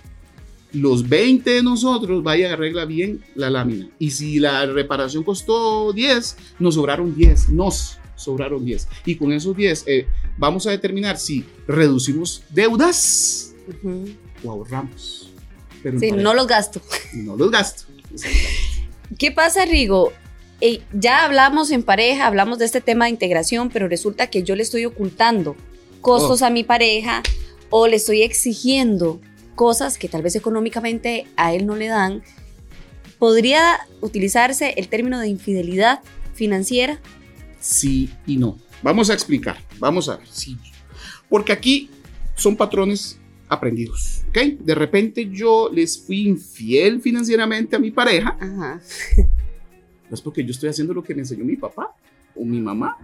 Los 0.72 1.08
20 1.08 1.50
de 1.50 1.62
nosotros 1.62 2.22
vaya 2.22 2.52
arregla 2.52 2.84
bien 2.84 3.22
la 3.34 3.50
lámina. 3.50 3.88
Y 3.98 4.10
si 4.12 4.38
la 4.38 4.64
reparación 4.66 5.22
costó 5.24 5.92
10, 5.92 6.36
nos 6.60 6.74
sobraron 6.74 7.14
10. 7.14 7.48
Nos 7.50 7.98
sobraron 8.16 8.64
10. 8.64 8.88
Y 9.04 9.14
con 9.16 9.32
esos 9.32 9.56
10 9.56 9.84
eh, 9.86 10.06
vamos 10.36 10.66
a 10.66 10.70
determinar 10.70 11.18
si 11.18 11.44
reducimos 11.68 12.42
deudas 12.50 13.54
o 14.44 14.50
ahorramos. 14.50 15.30
Pero 15.82 16.00
Sí, 16.00 16.10
no 16.10 16.34
los 16.34 16.46
gasto. 16.46 16.80
no 17.14 17.36
los 17.36 17.50
gasto. 17.50 17.84
¿Qué 19.18 19.30
pasa, 19.30 19.64
Rigo? 19.64 20.12
Eh, 20.60 20.80
ya 20.92 21.24
hablamos 21.24 21.70
en 21.70 21.82
pareja, 21.82 22.26
hablamos 22.26 22.58
de 22.58 22.64
este 22.64 22.80
tema 22.80 23.04
de 23.04 23.10
integración, 23.12 23.68
pero 23.70 23.88
resulta 23.88 24.28
que 24.28 24.42
yo 24.42 24.56
le 24.56 24.62
estoy 24.62 24.84
ocultando 24.86 25.54
costos 26.00 26.42
Oh. 26.42 26.46
a 26.46 26.50
mi 26.50 26.64
pareja 26.64 27.22
o 27.68 27.86
le 27.88 27.96
estoy 27.96 28.22
exigiendo 28.22 29.20
cosas 29.54 29.98
que 29.98 30.08
tal 30.08 30.22
vez 30.22 30.34
económicamente 30.36 31.26
a 31.36 31.52
él 31.54 31.66
no 31.66 31.76
le 31.76 31.88
dan. 31.88 32.22
¿Podría 33.18 33.80
utilizarse 34.00 34.74
el 34.76 34.88
término 34.88 35.18
de 35.18 35.28
infidelidad 35.28 36.00
financiera? 36.34 37.00
Sí 37.66 38.10
y 38.26 38.36
no. 38.36 38.58
Vamos 38.82 39.10
a 39.10 39.14
explicar, 39.14 39.58
vamos 39.78 40.08
a 40.08 40.16
ver. 40.18 40.26
Sí. 40.30 40.56
Porque 41.28 41.52
aquí 41.52 41.90
son 42.36 42.56
patrones 42.56 43.18
aprendidos, 43.48 44.22
¿ok? 44.28 44.38
De 44.60 44.74
repente 44.74 45.28
yo 45.30 45.70
les 45.72 45.98
fui 45.98 46.28
infiel 46.28 47.00
financieramente 47.00 47.76
a 47.76 47.78
mi 47.78 47.90
pareja, 47.90 48.36
Ajá. 48.40 48.80
no 49.16 50.10
es 50.14 50.20
porque 50.20 50.44
yo 50.44 50.50
estoy 50.50 50.68
haciendo 50.68 50.92
lo 50.94 51.02
que 51.02 51.14
me 51.14 51.22
enseñó 51.22 51.44
mi 51.44 51.56
papá 51.56 51.94
o 52.34 52.44
mi 52.44 52.60
mamá, 52.60 52.96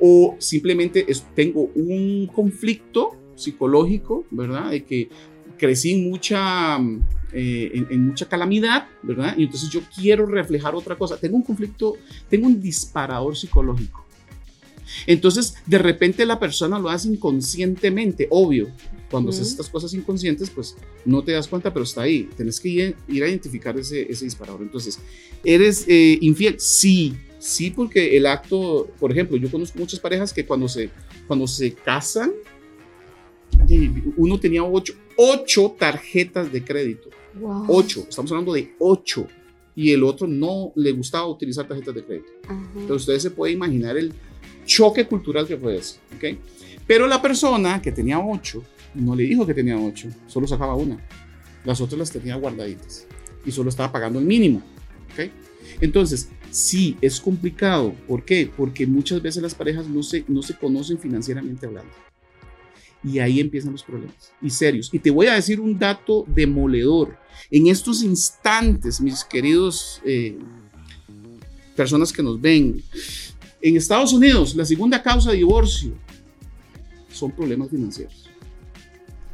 o 0.00 0.36
simplemente 0.38 1.04
es- 1.10 1.24
tengo 1.34 1.70
un 1.74 2.26
conflicto 2.34 3.10
psicológico, 3.36 4.24
¿verdad? 4.30 4.70
De 4.70 4.84
que 4.84 5.08
crecí 5.58 5.92
en 5.92 6.10
mucha, 6.10 6.78
eh, 7.32 7.70
en, 7.74 7.86
en 7.90 8.06
mucha 8.06 8.28
calamidad, 8.28 8.86
¿verdad? 9.02 9.34
Y 9.36 9.44
entonces 9.44 9.70
yo 9.70 9.80
quiero 9.94 10.26
reflejar 10.26 10.74
otra 10.74 10.96
cosa. 10.96 11.16
Tengo 11.16 11.36
un 11.36 11.42
conflicto, 11.42 11.96
tengo 12.28 12.46
un 12.46 12.60
disparador 12.60 13.36
psicológico. 13.36 14.02
Entonces, 15.06 15.54
de 15.66 15.78
repente 15.78 16.26
la 16.26 16.38
persona 16.38 16.78
lo 16.78 16.88
hace 16.88 17.08
inconscientemente, 17.08 18.26
obvio. 18.30 18.70
Cuando 19.10 19.30
haces 19.30 19.42
Ujú. 19.42 19.50
estas 19.50 19.68
cosas 19.68 19.94
inconscientes, 19.94 20.48
pues 20.50 20.76
no 21.04 21.22
te 21.22 21.32
das 21.32 21.46
cuenta, 21.46 21.72
pero 21.72 21.84
está 21.84 22.02
ahí. 22.02 22.28
Tienes 22.36 22.58
que 22.58 22.68
ir, 22.68 22.96
ir 23.08 23.22
a 23.22 23.28
identificar 23.28 23.78
ese, 23.78 24.10
ese 24.10 24.24
disparador. 24.24 24.62
Entonces, 24.62 24.98
¿eres 25.44 25.84
eh, 25.86 26.18
infiel? 26.20 26.58
Sí, 26.58 27.14
sí, 27.38 27.70
porque 27.70 28.16
el 28.16 28.26
acto, 28.26 28.90
por 28.98 29.12
ejemplo, 29.12 29.36
yo 29.36 29.50
conozco 29.50 29.78
muchas 29.78 30.00
parejas 30.00 30.32
que 30.32 30.46
cuando 30.46 30.66
se, 30.66 30.90
cuando 31.26 31.46
se 31.46 31.72
casan, 31.72 32.32
uno 34.16 34.40
tenía 34.40 34.64
ocho, 34.64 34.94
ocho 35.16 35.74
tarjetas 35.78 36.52
de 36.52 36.64
crédito. 36.64 37.10
Wow. 37.34 37.66
Ocho, 37.68 38.06
estamos 38.08 38.30
hablando 38.30 38.52
de 38.52 38.74
ocho. 38.78 39.26
Y 39.74 39.90
el 39.90 40.04
otro 40.04 40.26
no 40.26 40.72
le 40.76 40.92
gustaba 40.92 41.26
utilizar 41.26 41.66
tarjetas 41.66 41.94
de 41.94 42.04
crédito. 42.04 42.32
Ajá. 42.44 42.62
Entonces 42.74 43.02
ustedes 43.02 43.22
se 43.22 43.30
pueden 43.30 43.56
imaginar 43.56 43.96
el 43.96 44.12
choque 44.66 45.06
cultural 45.06 45.46
que 45.46 45.56
fue 45.56 45.76
eso, 45.76 45.96
¿ok? 46.16 46.38
Pero 46.86 47.06
la 47.06 47.22
persona 47.22 47.80
que 47.80 47.92
tenía 47.92 48.18
ocho 48.20 48.62
no 48.94 49.14
le 49.14 49.24
dijo 49.24 49.46
que 49.46 49.54
tenía 49.54 49.78
ocho, 49.78 50.08
solo 50.26 50.46
sacaba 50.46 50.74
una. 50.74 50.98
Las 51.64 51.80
otras 51.80 51.98
las 51.98 52.10
tenía 52.10 52.36
guardaditas 52.36 53.06
y 53.46 53.50
solo 53.50 53.70
estaba 53.70 53.90
pagando 53.90 54.18
el 54.18 54.26
mínimo, 54.26 54.62
¿ok? 55.12 55.30
Entonces, 55.80 56.28
sí, 56.50 56.96
es 57.00 57.20
complicado. 57.20 57.94
¿Por 58.06 58.24
qué? 58.24 58.50
Porque 58.54 58.86
muchas 58.86 59.22
veces 59.22 59.42
las 59.42 59.54
parejas 59.54 59.88
no 59.88 60.02
se, 60.02 60.24
no 60.28 60.42
se 60.42 60.54
conocen 60.54 60.98
financieramente 60.98 61.66
hablando. 61.66 61.92
Y 63.04 63.18
ahí 63.18 63.40
empiezan 63.40 63.72
los 63.72 63.82
problemas, 63.82 64.32
y 64.40 64.50
serios. 64.50 64.88
Y 64.92 64.98
te 64.98 65.10
voy 65.10 65.26
a 65.26 65.34
decir 65.34 65.60
un 65.60 65.78
dato 65.78 66.24
demoledor. 66.28 67.16
En 67.50 67.66
estos 67.66 68.02
instantes, 68.02 69.00
mis 69.00 69.24
queridos 69.24 70.00
eh, 70.04 70.38
personas 71.74 72.12
que 72.12 72.22
nos 72.22 72.40
ven, 72.40 72.82
en 73.60 73.76
Estados 73.76 74.12
Unidos, 74.12 74.54
la 74.54 74.64
segunda 74.64 75.02
causa 75.02 75.30
de 75.30 75.36
divorcio 75.36 75.92
son 77.12 77.30
problemas 77.30 77.70
financieros. 77.70 78.28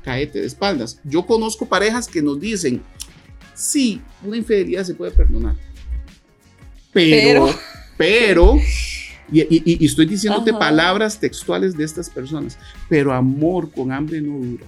Caete 0.03 0.41
de 0.41 0.47
espaldas. 0.47 1.01
Yo 1.05 1.27
conozco 1.27 1.67
parejas 1.67 2.07
que 2.07 2.23
nos 2.23 2.41
dicen, 2.41 2.83
sí, 3.55 4.01
una 4.23 4.37
infidelidad 4.37 4.85
se 4.85 4.95
puede 4.95 5.13
perdonar. 5.13 5.57
Pero, 6.93 7.55
pero, 7.97 8.57
Y, 9.31 9.41
y- 9.43 9.63
y 9.81 9.87
estoy 9.87 10.07
diciéndote 10.07 10.51
Ajá. 10.51 10.59
palabras 10.59 11.19
textuales 11.21 11.77
de 11.77 11.85
estas 11.85 12.09
personas, 12.09 12.59
pero 12.89 13.13
amor 13.13 13.71
con 13.71 13.93
hambre 13.93 14.21
no 14.21 14.39
dura. 14.39 14.67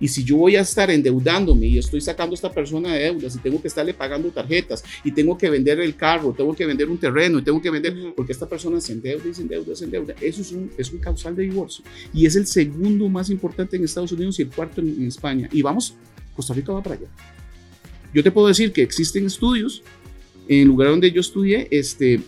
Y 0.00 0.06
si 0.06 0.22
yo 0.22 0.36
voy 0.36 0.54
a 0.54 0.60
estar 0.60 0.88
endeudándome 0.92 1.66
y 1.66 1.78
estoy 1.78 2.00
sacando 2.00 2.32
a 2.32 2.36
esta 2.36 2.52
persona 2.52 2.92
de 2.94 3.00
deudas 3.00 3.34
y 3.34 3.38
tengo 3.40 3.60
que 3.60 3.66
estarle 3.66 3.92
pagando 3.94 4.28
tarjetas 4.30 4.84
y 5.02 5.10
tengo 5.10 5.36
que 5.36 5.50
vender 5.50 5.80
el 5.80 5.96
carro, 5.96 6.32
tengo 6.36 6.54
que 6.54 6.66
vender 6.66 6.88
un 6.88 6.98
terreno 6.98 7.40
y 7.40 7.42
tengo 7.42 7.60
que 7.60 7.68
vender, 7.68 8.12
porque 8.14 8.30
esta 8.30 8.48
persona 8.48 8.80
se 8.80 8.92
endeuda 8.92 9.24
y 9.28 9.34
se 9.34 9.42
endeuda, 9.42 9.74
se 9.74 9.84
endeuda, 9.86 10.14
eso 10.20 10.40
es 10.42 10.52
un, 10.52 10.70
es 10.78 10.92
un 10.92 11.00
causal 11.00 11.34
de 11.34 11.42
divorcio. 11.42 11.84
Y 12.14 12.26
es 12.26 12.36
el 12.36 12.46
segundo 12.46 13.08
más 13.08 13.28
importante 13.28 13.76
en 13.76 13.82
Estados 13.82 14.12
Unidos 14.12 14.38
y 14.38 14.42
el 14.42 14.50
cuarto 14.50 14.80
en, 14.80 14.88
en 14.88 15.08
España. 15.08 15.48
Y 15.52 15.62
vamos, 15.62 15.94
Costa 16.36 16.54
Rica 16.54 16.72
va 16.72 16.80
para 16.82 16.94
allá. 16.94 17.08
Yo 18.14 18.22
te 18.22 18.30
puedo 18.30 18.46
decir 18.46 18.70
que 18.72 18.82
existen 18.82 19.26
estudios 19.26 19.82
en 20.46 20.60
el 20.60 20.68
lugar 20.68 20.90
donde 20.90 21.10
yo 21.10 21.20
estudié, 21.20 21.66
este, 21.72 22.20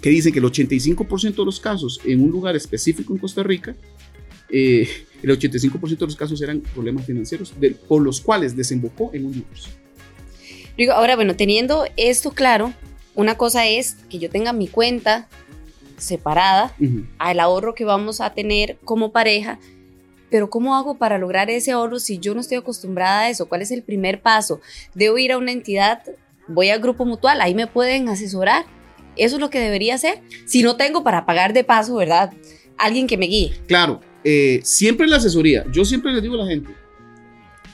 que 0.00 0.10
dicen 0.10 0.32
que 0.32 0.38
el 0.38 0.44
85% 0.44 1.34
de 1.36 1.44
los 1.44 1.60
casos 1.60 2.00
en 2.04 2.22
un 2.22 2.30
lugar 2.30 2.54
específico 2.56 3.12
en 3.12 3.18
Costa 3.18 3.42
Rica, 3.42 3.74
eh, 4.50 4.88
el 5.22 5.30
85% 5.30 5.98
de 5.98 6.06
los 6.06 6.16
casos 6.16 6.40
eran 6.40 6.60
problemas 6.60 7.04
financieros, 7.04 7.52
de- 7.60 7.72
por 7.72 8.02
los 8.02 8.20
cuales 8.20 8.56
desembocó 8.56 9.10
en 9.12 9.26
un 9.26 9.32
divorcio. 9.32 9.72
Digo, 10.76 10.92
ahora, 10.92 11.16
bueno, 11.16 11.34
teniendo 11.34 11.84
esto 11.96 12.30
claro, 12.30 12.72
una 13.16 13.36
cosa 13.36 13.66
es 13.66 13.96
que 14.08 14.18
yo 14.20 14.30
tenga 14.30 14.52
mi 14.52 14.68
cuenta 14.68 15.28
separada 15.96 16.72
Ujú. 16.80 17.04
al 17.18 17.40
ahorro 17.40 17.74
que 17.74 17.84
vamos 17.84 18.20
a 18.20 18.32
tener 18.32 18.78
como 18.84 19.10
pareja, 19.10 19.58
pero 20.30 20.48
¿cómo 20.50 20.76
hago 20.76 20.96
para 20.98 21.18
lograr 21.18 21.50
ese 21.50 21.72
ahorro 21.72 21.98
si 21.98 22.18
yo 22.18 22.34
no 22.34 22.40
estoy 22.40 22.58
acostumbrada 22.58 23.22
a 23.22 23.30
eso? 23.30 23.48
¿Cuál 23.48 23.62
es 23.62 23.70
el 23.72 23.82
primer 23.82 24.20
paso? 24.20 24.60
¿Debo 24.94 25.18
ir 25.18 25.32
a 25.32 25.38
una 25.38 25.50
entidad? 25.52 26.02
¿Voy 26.46 26.68
al 26.68 26.80
grupo 26.80 27.04
mutual? 27.04 27.40
Ahí 27.40 27.54
me 27.54 27.66
pueden 27.66 28.08
asesorar. 28.08 28.64
Eso 29.18 29.36
es 29.36 29.40
lo 29.40 29.50
que 29.50 29.58
debería 29.60 29.94
hacer. 29.94 30.22
Si 30.46 30.62
no 30.62 30.76
tengo 30.76 31.02
para 31.04 31.26
pagar 31.26 31.52
de 31.52 31.64
paso, 31.64 31.96
¿verdad? 31.96 32.32
Alguien 32.76 33.06
que 33.06 33.16
me 33.16 33.26
guíe. 33.26 33.52
Claro, 33.66 34.00
eh, 34.24 34.60
siempre 34.62 35.06
la 35.06 35.16
asesoría. 35.16 35.64
Yo 35.72 35.84
siempre 35.84 36.12
les 36.12 36.22
digo 36.22 36.34
a 36.34 36.44
la 36.44 36.46
gente, 36.46 36.70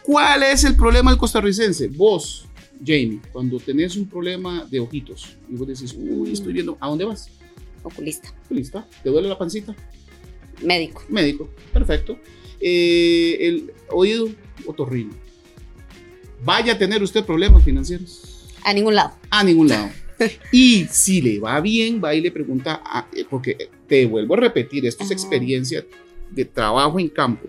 ¿cuál 0.02 0.42
es 0.42 0.64
el 0.64 0.76
problema 0.76 1.10
del 1.10 1.18
costarricense? 1.18 1.88
Vos, 1.88 2.46
Jamie, 2.80 3.20
cuando 3.32 3.58
tenés 3.58 3.96
un 3.96 4.08
problema 4.08 4.66
de 4.70 4.80
ojitos 4.80 5.36
y 5.48 5.54
vos 5.56 5.66
decís, 5.68 5.94
uy, 5.98 6.32
estoy 6.32 6.52
viendo, 6.52 6.76
¿a 6.80 6.88
dónde 6.88 7.04
vas? 7.04 7.28
Oculista, 7.82 8.32
Lista, 8.48 8.88
¿te 9.02 9.10
duele 9.10 9.28
la 9.28 9.36
pancita? 9.36 9.74
médico. 10.62 11.02
Médico, 11.08 11.50
perfecto. 11.72 12.18
Eh, 12.60 13.36
el 13.40 13.72
oído, 13.90 14.28
otorrino. 14.66 15.12
Vaya 16.42 16.74
a 16.74 16.78
tener 16.78 17.02
usted 17.02 17.24
problemas 17.24 17.62
financieros. 17.64 18.46
A 18.62 18.72
ningún 18.72 18.94
lado. 18.94 19.12
A 19.30 19.44
ningún 19.44 19.68
lado. 19.68 19.90
Y 20.52 20.84
si 20.90 21.20
le 21.20 21.38
va 21.40 21.60
bien, 21.60 22.00
va 22.02 22.14
y 22.14 22.20
le 22.20 22.30
pregunta, 22.30 22.80
a- 22.84 23.06
eh, 23.14 23.24
porque 23.28 23.56
te 23.88 24.06
vuelvo 24.06 24.34
a 24.34 24.38
repetir, 24.38 24.86
esto 24.86 25.04
es 25.04 25.10
experiencia 25.10 25.84
de 26.30 26.44
trabajo 26.44 26.98
en 26.98 27.08
campo. 27.08 27.48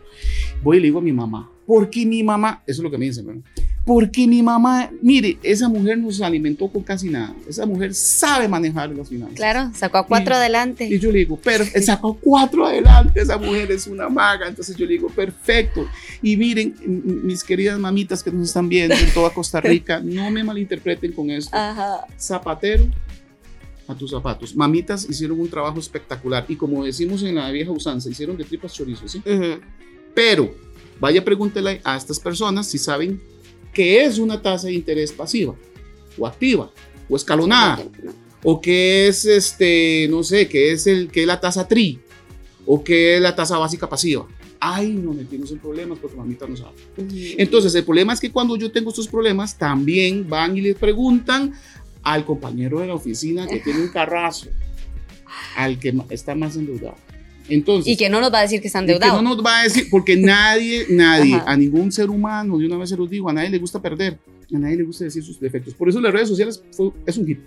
Voy 0.64 0.78
y 0.78 0.80
le 0.82 0.86
digo 0.88 1.00
a 1.00 1.02
mi 1.02 1.14
mamá, 1.14 1.50
porque 1.66 2.06
mi 2.06 2.24
mamá, 2.24 2.64
eso 2.68 2.82
es 2.82 2.84
lo 2.84 2.92
que 2.92 2.98
me 2.98 3.06
dicen, 3.06 3.26
¿verdad? 3.26 3.42
Porque 3.86 4.26
mi 4.26 4.42
mamá, 4.42 4.90
mire, 5.00 5.38
esa 5.44 5.70
mujer 5.70 6.00
nos 6.00 6.20
alimentó 6.20 6.68
con 6.68 6.82
casi 6.82 7.08
nada. 7.08 7.36
Esa 7.48 7.68
mujer 7.68 7.94
sabe 7.94 8.48
manejar 8.48 8.90
las 8.90 9.08
finanzas. 9.10 9.36
Claro, 9.36 9.72
sacó 9.76 10.00
a 10.00 10.08
cuatro 10.08 10.34
Y- 10.34 10.38
adelante. 10.38 10.88
Y 10.90 10.98
yo 10.98 11.12
le 11.12 11.20
digo, 11.20 11.40
pero 11.44 11.64
sacó 11.84 12.16
cuatro 12.20 12.66
adelante, 12.66 13.22
esa 13.22 13.38
mujer 13.38 13.72
es 13.72 13.86
una 13.86 14.10
maga. 14.10 14.48
Entonces 14.48 14.76
yo 14.76 14.88
le 14.88 14.94
digo, 14.94 15.08
perfecto. 15.10 15.88
Y 16.24 16.36
miren, 16.36 16.74
mis 17.24 17.44
queridas 17.44 17.78
mamitas 17.78 18.24
que 18.24 18.32
nos 18.32 18.48
están 18.48 18.68
viendo 18.68 18.96
en 18.96 19.14
toda 19.14 19.30
Costa 19.30 19.62
Rica, 19.62 20.00
no 20.04 20.32
me 20.32 20.44
malinterpreten 20.44 21.12
con 21.12 21.30
esto. 21.30 21.56
Ajá. 21.56 22.08
Zapatero 22.20 22.88
a 23.88 23.94
tus 23.94 24.10
zapatos. 24.10 24.56
Mamitas 24.56 25.08
hicieron 25.08 25.40
un 25.40 25.48
trabajo 25.48 25.78
espectacular 25.80 26.44
y 26.48 26.56
como 26.56 26.84
decimos 26.84 27.22
en 27.22 27.36
la 27.36 27.52
vieja 27.52 27.70
usanza, 27.70 28.10
hicieron 28.10 28.36
de 28.36 28.46
tripas 28.46 28.74
chorizo, 28.74 29.08
¿sí? 29.08 29.22
Pero 30.16 30.56
vaya 31.00 31.24
pregúntele 31.24 31.82
a 31.84 31.96
estas 31.96 32.20
personas 32.20 32.66
si 32.68 32.80
saben 32.80 33.22
qué 33.76 34.06
es 34.06 34.18
una 34.18 34.42
tasa 34.42 34.68
de 34.68 34.74
interés 34.74 35.12
pasiva 35.12 35.54
o 36.18 36.26
activa 36.26 36.72
o 37.08 37.16
escalonada 37.16 37.84
o 38.42 38.62
qué 38.62 39.08
es 39.08 39.26
este, 39.26 40.08
no 40.10 40.24
sé, 40.24 40.48
qué 40.48 40.72
es 40.72 40.88
el 40.88 41.10
qué 41.12 41.22
es 41.22 41.28
la 41.28 41.40
tasa 41.40 41.68
tri 41.68 42.00
o 42.66 42.84
qué 42.84 43.18
es 43.18 43.22
la 43.22 43.36
tasa 43.36 43.60
básica 43.60 43.88
pasiva. 43.88 44.26
Ay, 44.60 44.94
no 44.94 45.14
metimos 45.14 45.52
en 45.52 45.60
problemas 45.60 46.00
porque 46.00 46.18
mamita 46.18 46.48
no 46.48 46.56
sabe. 46.56 46.74
Entonces, 47.38 47.76
el 47.76 47.84
problema 47.84 48.14
es 48.14 48.20
que 48.20 48.32
cuando 48.32 48.56
yo 48.56 48.72
tengo 48.72 48.90
estos 48.90 49.08
problemas, 49.08 49.58
también 49.58 50.28
van 50.28 50.58
y 50.58 50.62
le 50.62 50.74
preguntan 50.74 51.54
al 52.02 52.26
compañero 52.26 52.80
de 52.80 52.88
la 52.88 52.96
oficina 52.96 53.46
que 53.46 53.60
tiene 53.60 53.82
un 53.82 53.90
carrazo, 53.90 54.48
al 55.56 55.78
que 55.78 55.94
está 56.10 56.34
más 56.34 56.56
endeudado. 56.56 56.96
Entonces, 57.48 57.92
Y 57.94 57.98
que 57.98 58.10
no 58.10 58.20
nos 58.22 58.34
va 58.34 58.40
a 58.40 58.42
decir 58.44 58.60
que 58.62 58.68
están 58.68 58.86
y 58.86 58.88
que 58.88 58.94
endeudados. 58.94 59.22
no 59.24 59.36
nos 59.36 59.46
va 59.46 59.60
a 59.60 59.64
decir, 59.64 59.88
porque 59.92 60.16
nadie, 60.16 60.86
nadie, 60.90 61.40
a 61.46 61.56
ningún 61.56 61.92
ser 61.92 62.10
humano, 62.10 62.58
de 62.58 62.66
una 62.66 62.78
vez 62.78 62.90
se 62.90 62.98
los 62.98 63.10
digo, 63.10 63.30
a 63.30 63.34
nadie 63.34 63.50
le 63.52 63.60
gusta 63.60 63.82
perder, 63.82 64.18
a 64.54 64.58
nadie 64.58 64.78
le 64.78 64.84
gusta 64.84 65.04
decir 65.06 65.24
sus 65.24 65.40
defectos. 65.40 65.74
Por 65.76 65.88
eso 65.90 66.02
las 66.02 66.12
redes 66.14 66.28
sociales 66.30 66.64
fue- 66.72 66.92
es 67.06 67.18
un 67.18 67.28
hit, 67.28 67.40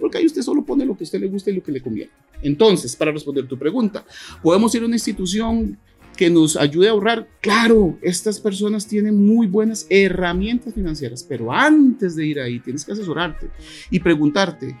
porque 0.00 0.18
ahí 0.18 0.26
usted 0.26 0.42
solo 0.42 0.64
pone 0.64 0.84
lo 0.86 0.96
que 0.96 1.04
a 1.04 1.06
usted 1.06 1.20
le 1.20 1.26
gusta 1.28 1.50
y 1.50 1.54
lo 1.54 1.62
que 1.62 1.72
le 1.72 1.80
conviene. 1.82 2.10
Entonces, 2.42 2.96
para 2.96 3.12
responder 3.12 3.46
tu 3.46 3.58
pregunta, 3.58 4.04
¿podemos 4.42 4.74
ir 4.74 4.82
a 4.82 4.86
una 4.86 4.96
institución 4.96 5.76
que 6.16 6.30
nos 6.30 6.56
ayude 6.56 6.88
a 6.88 6.92
ahorrar? 6.92 7.28
Claro, 7.42 7.98
estas 8.00 8.40
personas 8.40 8.86
tienen 8.86 9.22
muy 9.26 9.46
buenas 9.46 9.86
herramientas 9.90 10.72
financieras, 10.72 11.22
pero 11.22 11.52
antes 11.52 12.16
de 12.16 12.26
ir 12.26 12.40
ahí 12.40 12.58
tienes 12.60 12.86
que 12.86 12.92
asesorarte 12.92 13.48
y 13.90 14.00
preguntarte, 14.00 14.74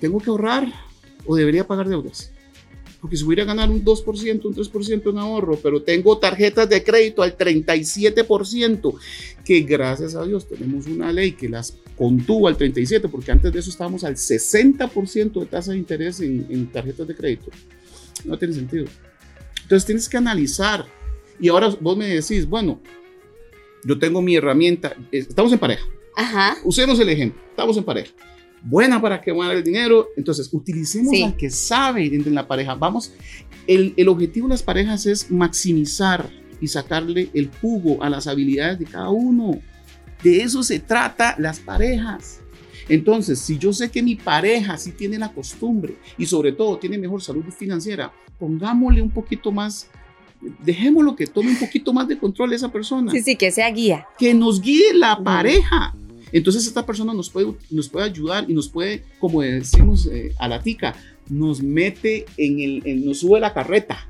¿tengo 0.00 0.18
que 0.18 0.30
ahorrar 0.30 0.66
o 1.24 1.36
debería 1.36 1.64
pagar 1.66 1.88
deudas? 1.88 2.32
Porque 3.02 3.16
si 3.16 3.24
voy 3.24 3.38
a 3.40 3.44
ganar 3.44 3.68
un 3.68 3.84
2%, 3.84 4.44
un 4.44 4.54
3% 4.54 5.10
en 5.10 5.18
ahorro, 5.18 5.58
pero 5.60 5.82
tengo 5.82 6.16
tarjetas 6.18 6.68
de 6.68 6.84
crédito 6.84 7.22
al 7.22 7.36
37%, 7.36 8.94
que 9.44 9.60
gracias 9.62 10.14
a 10.14 10.24
Dios 10.24 10.46
tenemos 10.46 10.86
una 10.86 11.12
ley 11.12 11.32
que 11.32 11.48
las 11.48 11.76
contuvo 11.96 12.46
al 12.46 12.56
37%, 12.56 13.10
porque 13.10 13.32
antes 13.32 13.52
de 13.52 13.58
eso 13.58 13.70
estábamos 13.70 14.04
al 14.04 14.14
60% 14.14 15.40
de 15.40 15.46
tasa 15.46 15.72
de 15.72 15.78
interés 15.78 16.20
en, 16.20 16.46
en 16.48 16.70
tarjetas 16.70 17.08
de 17.08 17.16
crédito. 17.16 17.50
No 18.24 18.38
tiene 18.38 18.54
sentido. 18.54 18.84
Entonces 19.62 19.84
tienes 19.84 20.08
que 20.08 20.16
analizar. 20.16 20.86
Y 21.40 21.48
ahora 21.48 21.74
vos 21.80 21.96
me 21.96 22.06
decís, 22.06 22.46
bueno, 22.46 22.80
yo 23.82 23.98
tengo 23.98 24.22
mi 24.22 24.36
herramienta, 24.36 24.94
eh, 25.10 25.26
estamos 25.28 25.52
en 25.52 25.58
pareja. 25.58 25.84
Ajá. 26.16 26.56
Usemos 26.62 27.00
el 27.00 27.08
ejemplo, 27.08 27.42
estamos 27.50 27.76
en 27.76 27.82
pareja. 27.82 28.12
Buena 28.64 29.00
para 29.02 29.20
quemar 29.20 29.56
el 29.56 29.62
dinero, 29.64 30.08
entonces 30.16 30.48
utilicemos 30.52 31.10
Sí. 31.10 31.34
que 31.36 31.50
sabe 31.50 32.06
en 32.06 32.34
la 32.34 32.46
pareja. 32.46 32.74
Vamos, 32.74 33.12
el, 33.66 33.92
el 33.96 34.08
objetivo 34.08 34.46
de 34.46 34.54
las 34.54 34.62
parejas 34.62 35.04
es 35.06 35.30
maximizar 35.30 36.28
y 36.60 36.68
sacarle 36.68 37.28
el 37.34 37.50
jugo 37.60 38.02
a 38.02 38.08
las 38.08 38.26
habilidades 38.28 38.78
de 38.78 38.84
cada 38.84 39.10
uno. 39.10 39.58
De 40.22 40.42
eso 40.42 40.62
se 40.62 40.78
trata 40.78 41.34
las 41.38 41.58
parejas. 41.58 42.38
Entonces, 42.88 43.38
si 43.40 43.58
yo 43.58 43.72
sé 43.72 43.90
que 43.90 44.02
mi 44.02 44.14
pareja 44.16 44.76
sí 44.76 44.92
tiene 44.92 45.18
la 45.18 45.32
costumbre 45.32 45.96
y 46.18 46.26
sobre 46.26 46.52
todo 46.52 46.78
tiene 46.78 46.98
mejor 46.98 47.20
salud 47.22 47.44
financiera, 47.56 48.12
pongámosle 48.38 49.02
un 49.02 49.10
poquito 49.10 49.50
más, 49.50 49.88
dejémoslo 50.64 51.14
que 51.16 51.26
tome 51.26 51.50
un 51.50 51.58
poquito 51.58 51.92
más 51.92 52.06
de 52.08 52.18
control 52.18 52.52
esa 52.52 52.70
persona 52.70 53.10
Sí, 53.12 53.22
sí, 53.22 53.36
que 53.36 53.50
sea 53.50 53.70
guía. 53.70 54.06
que 54.18 54.34
nos 54.34 54.60
guíe 54.60 54.94
la 54.94 55.20
pareja. 55.22 55.94
Entonces 56.32 56.66
esta 56.66 56.84
persona 56.86 57.12
nos 57.14 57.28
puede, 57.30 57.52
nos 57.70 57.88
puede 57.88 58.06
ayudar 58.06 58.46
y 58.48 58.54
nos 58.54 58.68
puede, 58.68 59.04
como 59.20 59.42
decimos 59.42 60.06
eh, 60.06 60.34
a 60.38 60.48
la 60.48 60.60
tica, 60.62 60.94
nos 61.28 61.62
mete 61.62 62.24
en 62.36 62.60
el, 62.60 62.82
en- 62.86 63.04
nos 63.04 63.18
sube 63.20 63.38
la 63.40 63.52
carreta. 63.52 64.08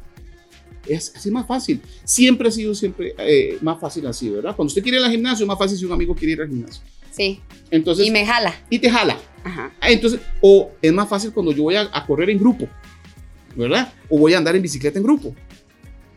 Es 0.86 1.12
así 1.14 1.30
más 1.30 1.46
fácil. 1.46 1.80
Siempre 2.04 2.48
ha 2.48 2.50
sido 2.50 2.74
siempre 2.74 3.14
eh, 3.18 3.58
más 3.60 3.80
fácil 3.80 4.06
así, 4.06 4.28
¿verdad? 4.30 4.54
Cuando 4.56 4.68
usted 4.68 4.82
quiere 4.82 4.98
ir 4.98 5.04
al 5.04 5.10
gimnasio, 5.10 5.46
más 5.46 5.58
fácil 5.58 5.78
si 5.78 5.84
un 5.84 5.92
amigo 5.92 6.14
quiere 6.14 6.32
ir 6.32 6.40
al 6.40 6.48
gimnasio. 6.48 6.82
Sí. 7.10 7.40
Entonces, 7.70 8.06
y 8.06 8.10
me 8.10 8.24
jala. 8.26 8.54
y 8.70 8.78
te 8.78 8.88
jala. 8.90 9.18
Ajá. 9.44 9.72
Ah, 9.80 9.90
Entonces, 9.90 10.20
o 10.40 10.70
es 10.80 10.92
más 10.92 11.08
fácil 11.08 11.32
cuando 11.32 11.52
yo 11.52 11.64
voy 11.64 11.74
a, 11.76 11.88
a 11.92 12.06
correr 12.06 12.30
en 12.30 12.38
grupo, 12.38 12.66
¿verdad? 13.54 13.92
O 14.08 14.18
voy 14.18 14.34
a 14.34 14.38
andar 14.38 14.56
en 14.56 14.62
bicicleta 14.62 14.98
en 14.98 15.04
grupo. 15.04 15.34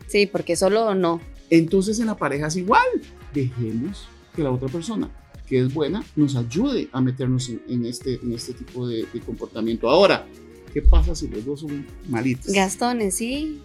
Sí, 0.08 0.26
porque 0.26 0.56
solo 0.56 0.94
no. 0.94 1.20
Entonces 1.50 2.00
en 2.00 2.06
la 2.06 2.16
pareja 2.16 2.46
es 2.48 2.56
igual. 2.56 2.86
Dejemos 3.34 4.08
que 4.34 4.42
la 4.42 4.50
otra 4.50 4.68
persona, 4.68 5.10
que 5.46 5.60
es 5.60 5.72
buena, 5.72 6.04
nos 6.16 6.34
ayude 6.36 6.88
a 6.92 7.00
meternos 7.00 7.48
en, 7.48 7.62
en 7.68 7.86
este, 7.86 8.14
en 8.22 8.32
este 8.32 8.52
tipo 8.52 8.86
de, 8.88 9.06
de 9.12 9.20
comportamiento. 9.20 9.88
Ahora, 9.88 10.26
¿qué 10.72 10.82
pasa 10.82 11.14
si 11.14 11.28
los 11.28 11.44
dos 11.44 11.60
son 11.60 11.86
malitos? 12.08 12.52
Gastones, 12.52 13.14
sí. 13.14 13.60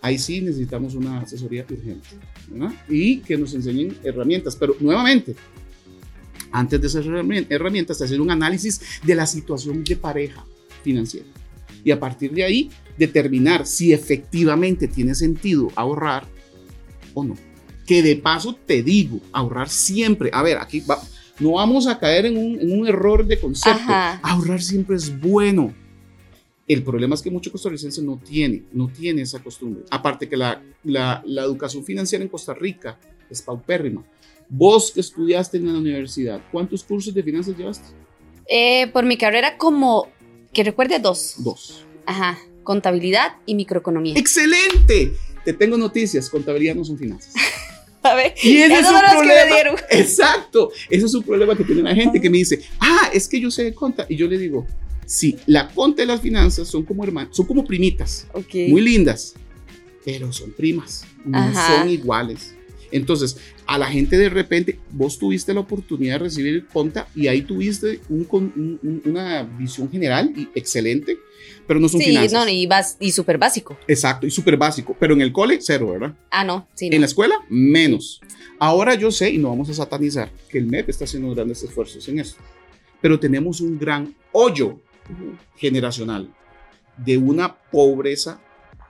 Ahí 0.00 0.18
sí 0.18 0.40
necesitamos 0.42 0.94
una 0.94 1.20
asesoría 1.20 1.64
urgente. 1.70 2.08
¿verdad? 2.48 2.74
Y 2.88 3.18
que 3.18 3.38
nos 3.38 3.54
enseñen 3.54 3.96
herramientas. 4.02 4.54
Pero 4.56 4.76
nuevamente, 4.80 5.34
antes 6.52 6.80
de 6.80 6.86
esas 6.86 7.06
herrami- 7.06 7.46
herramientas, 7.48 8.02
hacer 8.02 8.20
un 8.20 8.30
análisis 8.30 8.80
de 9.02 9.14
la 9.14 9.26
situación 9.26 9.82
de 9.82 9.96
pareja 9.96 10.44
financiera. 10.82 11.26
Y 11.84 11.90
a 11.90 11.98
partir 11.98 12.32
de 12.32 12.44
ahí, 12.44 12.70
determinar 12.98 13.66
si 13.66 13.92
efectivamente 13.92 14.88
tiene 14.88 15.14
sentido 15.14 15.70
ahorrar 15.74 16.26
o 17.14 17.24
no. 17.24 17.34
Que 17.86 18.02
de 18.02 18.16
paso 18.16 18.54
te 18.66 18.82
digo, 18.82 19.20
ahorrar 19.32 19.68
siempre. 19.68 20.30
A 20.32 20.42
ver, 20.42 20.58
aquí 20.58 20.80
va- 20.80 21.02
no 21.40 21.52
vamos 21.52 21.86
a 21.86 21.98
caer 21.98 22.26
en 22.26 22.36
un, 22.36 22.60
en 22.60 22.80
un 22.80 22.86
error 22.88 23.26
de 23.26 23.38
concepto. 23.38 23.78
Ajá. 23.80 24.20
Ahorrar 24.22 24.62
siempre 24.62 24.96
es 24.96 25.18
bueno. 25.20 25.74
El 26.66 26.82
problema 26.82 27.14
es 27.14 27.20
que 27.20 27.30
mucho 27.30 27.52
costarricense 27.52 28.00
no 28.00 28.18
tiene, 28.24 28.62
no 28.72 28.88
tiene 28.88 29.20
esa 29.22 29.42
costumbre. 29.42 29.82
Aparte 29.90 30.28
que 30.28 30.36
la, 30.36 30.62
la, 30.82 31.22
la 31.26 31.42
educación 31.42 31.84
financiera 31.84 32.22
en 32.24 32.30
Costa 32.30 32.54
Rica 32.54 32.98
es 33.28 33.42
paupérrima. 33.42 34.02
Vos 34.48 34.90
que 34.90 35.00
estudiaste 35.00 35.58
en 35.58 35.70
la 35.72 35.78
universidad, 35.78 36.40
¿cuántos 36.50 36.82
cursos 36.84 37.12
de 37.12 37.22
finanzas 37.22 37.56
llevaste? 37.56 37.88
Eh, 38.48 38.86
por 38.92 39.04
mi 39.04 39.18
carrera 39.18 39.58
como, 39.58 40.08
que 40.54 40.64
recuerde, 40.64 40.98
dos. 41.00 41.34
Dos. 41.38 41.84
Ajá, 42.06 42.38
contabilidad 42.62 43.36
y 43.44 43.54
microeconomía. 43.56 44.14
¡Excelente! 44.16 45.12
Te 45.44 45.52
tengo 45.52 45.76
noticias, 45.76 46.30
contabilidad 46.30 46.74
no 46.74 46.84
son 46.84 46.96
finanzas. 46.98 47.34
Ver, 48.16 48.34
Y 48.42 48.58
ese 48.58 48.78
es 48.80 48.86
un 48.86 48.92
las 48.94 49.02
que 49.14 49.18
me 49.22 49.26
problema. 49.34 49.54
dieron. 49.54 49.76
Exacto. 49.90 50.70
Ese 50.90 51.06
es 51.06 51.14
un 51.14 51.22
problema 51.22 51.56
que 51.56 51.64
tiene 51.64 51.82
la 51.82 51.94
gente 51.94 52.20
que 52.20 52.28
me 52.30 52.38
dice, 52.38 52.60
ah, 52.80 53.10
es 53.12 53.26
que 53.28 53.40
yo 53.40 53.50
sé 53.50 53.64
de 53.64 53.74
conta. 53.74 54.06
Y 54.08 54.16
yo 54.16 54.26
le 54.28 54.36
digo, 54.38 54.66
sí, 55.06 55.36
la 55.46 55.68
conta 55.68 56.02
y 56.02 56.06
las 56.06 56.20
finanzas 56.20 56.68
son 56.68 56.84
como 56.84 57.02
hermanas, 57.04 57.34
son 57.36 57.46
como 57.46 57.64
primitas, 57.64 58.26
Ok. 58.32 58.54
muy 58.68 58.80
lindas, 58.82 59.34
pero 60.04 60.32
son 60.32 60.52
primas, 60.52 61.06
no 61.24 61.38
Ajá. 61.38 61.78
son 61.80 61.88
iguales. 61.88 62.54
Entonces, 62.94 63.36
a 63.66 63.76
la 63.76 63.86
gente 63.86 64.16
de 64.16 64.28
repente, 64.28 64.78
vos 64.92 65.18
tuviste 65.18 65.52
la 65.52 65.60
oportunidad 65.60 66.14
de 66.14 66.18
recibir 66.20 66.66
conta 66.68 67.08
y 67.14 67.26
ahí 67.26 67.42
tuviste 67.42 68.00
un 68.08 68.26
un- 68.30 68.78
un- 68.82 69.02
una 69.04 69.42
visión 69.42 69.90
general 69.90 70.32
y 70.36 70.48
excelente, 70.54 71.18
pero 71.66 71.80
no 71.80 71.88
son 71.88 72.00
Sí, 72.00 72.06
finanzas. 72.06 72.32
no, 72.44 72.48
y, 72.48 72.66
bas- 72.66 72.96
y 73.00 73.10
súper 73.10 73.36
básico. 73.36 73.76
Exacto, 73.88 74.26
y 74.26 74.30
súper 74.30 74.56
básico, 74.56 74.96
pero 74.98 75.12
en 75.14 75.20
el 75.22 75.32
cole, 75.32 75.58
cero, 75.60 75.90
¿verdad? 75.90 76.14
Ah, 76.30 76.44
no, 76.44 76.68
sí, 76.74 76.88
no. 76.88 76.94
En 76.94 77.00
la 77.00 77.06
escuela, 77.06 77.34
menos. 77.48 78.20
Ahora 78.60 78.94
yo 78.94 79.10
sé, 79.10 79.30
y 79.30 79.38
no 79.38 79.48
vamos 79.50 79.68
a 79.70 79.74
satanizar, 79.74 80.30
que 80.48 80.58
el 80.58 80.66
MEP 80.66 80.88
está 80.90 81.04
haciendo 81.04 81.34
grandes 81.34 81.62
esfuerzos 81.64 82.08
en 82.08 82.20
esto. 82.20 82.40
Pero 83.00 83.18
tenemos 83.18 83.60
un 83.60 83.76
gran 83.78 84.14
hoyo 84.32 84.80
generacional 85.56 86.30
de 86.96 87.18
una 87.18 87.54
pobreza 87.54 88.40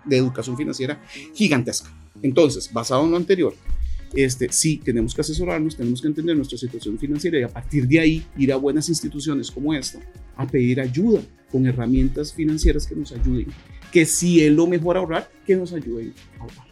de 0.04 0.18
educación 0.18 0.56
financiera 0.56 1.02
gigantesca. 1.34 1.90
Entonces, 2.22 2.70
basado 2.72 3.04
en 3.04 3.10
lo 3.10 3.16
anterior, 3.16 3.54
este, 4.14 4.52
sí, 4.52 4.80
tenemos 4.84 5.14
que 5.14 5.20
asesorarnos, 5.20 5.76
tenemos 5.76 6.00
que 6.00 6.08
entender 6.08 6.36
nuestra 6.36 6.58
situación 6.58 6.98
financiera 6.98 7.38
y 7.38 7.42
a 7.42 7.48
partir 7.48 7.86
de 7.86 8.00
ahí 8.00 8.26
ir 8.36 8.52
a 8.52 8.56
buenas 8.56 8.88
instituciones 8.88 9.50
como 9.50 9.74
esta 9.74 9.98
a 10.36 10.46
pedir 10.46 10.80
ayuda 10.80 11.20
con 11.50 11.66
herramientas 11.66 12.32
financieras 12.32 12.86
que 12.86 12.94
nos 12.94 13.12
ayuden. 13.12 13.46
Que 13.92 14.06
si 14.06 14.44
es 14.44 14.52
lo 14.52 14.66
mejor 14.66 14.96
ahorrar, 14.96 15.30
que 15.46 15.56
nos 15.56 15.72
ayuden 15.72 16.12
a 16.38 16.42
ahorrar. 16.42 16.66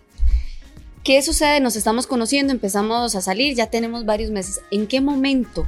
¿Qué 1.04 1.20
sucede? 1.22 1.60
Nos 1.60 1.74
estamos 1.74 2.06
conociendo, 2.06 2.52
empezamos 2.52 3.16
a 3.16 3.20
salir, 3.20 3.56
ya 3.56 3.68
tenemos 3.68 4.04
varios 4.04 4.30
meses. 4.30 4.60
¿En 4.70 4.86
qué 4.86 5.00
momento 5.00 5.66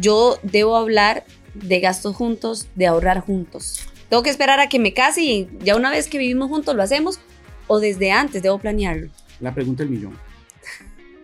yo 0.00 0.38
debo 0.44 0.76
hablar 0.76 1.24
de 1.54 1.80
gastos 1.80 2.14
juntos, 2.14 2.68
de 2.76 2.86
ahorrar 2.86 3.20
juntos? 3.20 3.80
¿Tengo 4.08 4.22
que 4.22 4.30
esperar 4.30 4.60
a 4.60 4.68
que 4.68 4.78
me 4.78 4.94
case 4.94 5.22
y 5.22 5.48
ya 5.64 5.74
una 5.74 5.90
vez 5.90 6.06
que 6.06 6.18
vivimos 6.18 6.48
juntos 6.48 6.76
lo 6.76 6.82
hacemos? 6.82 7.18
¿O 7.66 7.80
desde 7.80 8.12
antes 8.12 8.42
debo 8.42 8.58
planearlo? 8.58 9.10
La 9.40 9.52
pregunta 9.52 9.82
del 9.82 9.90
millón. 9.90 10.25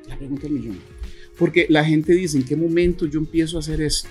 La 0.09 0.16
pregunta 0.16 0.42
del 0.42 0.52
millón. 0.52 0.78
Porque 1.38 1.66
la 1.68 1.85
gente 1.85 2.12
dice, 2.12 2.38
¿en 2.38 2.44
qué 2.44 2.56
momento 2.56 3.06
yo 3.06 3.18
empiezo 3.18 3.56
a 3.56 3.61
hacer 3.61 3.80
esto? 3.80 4.09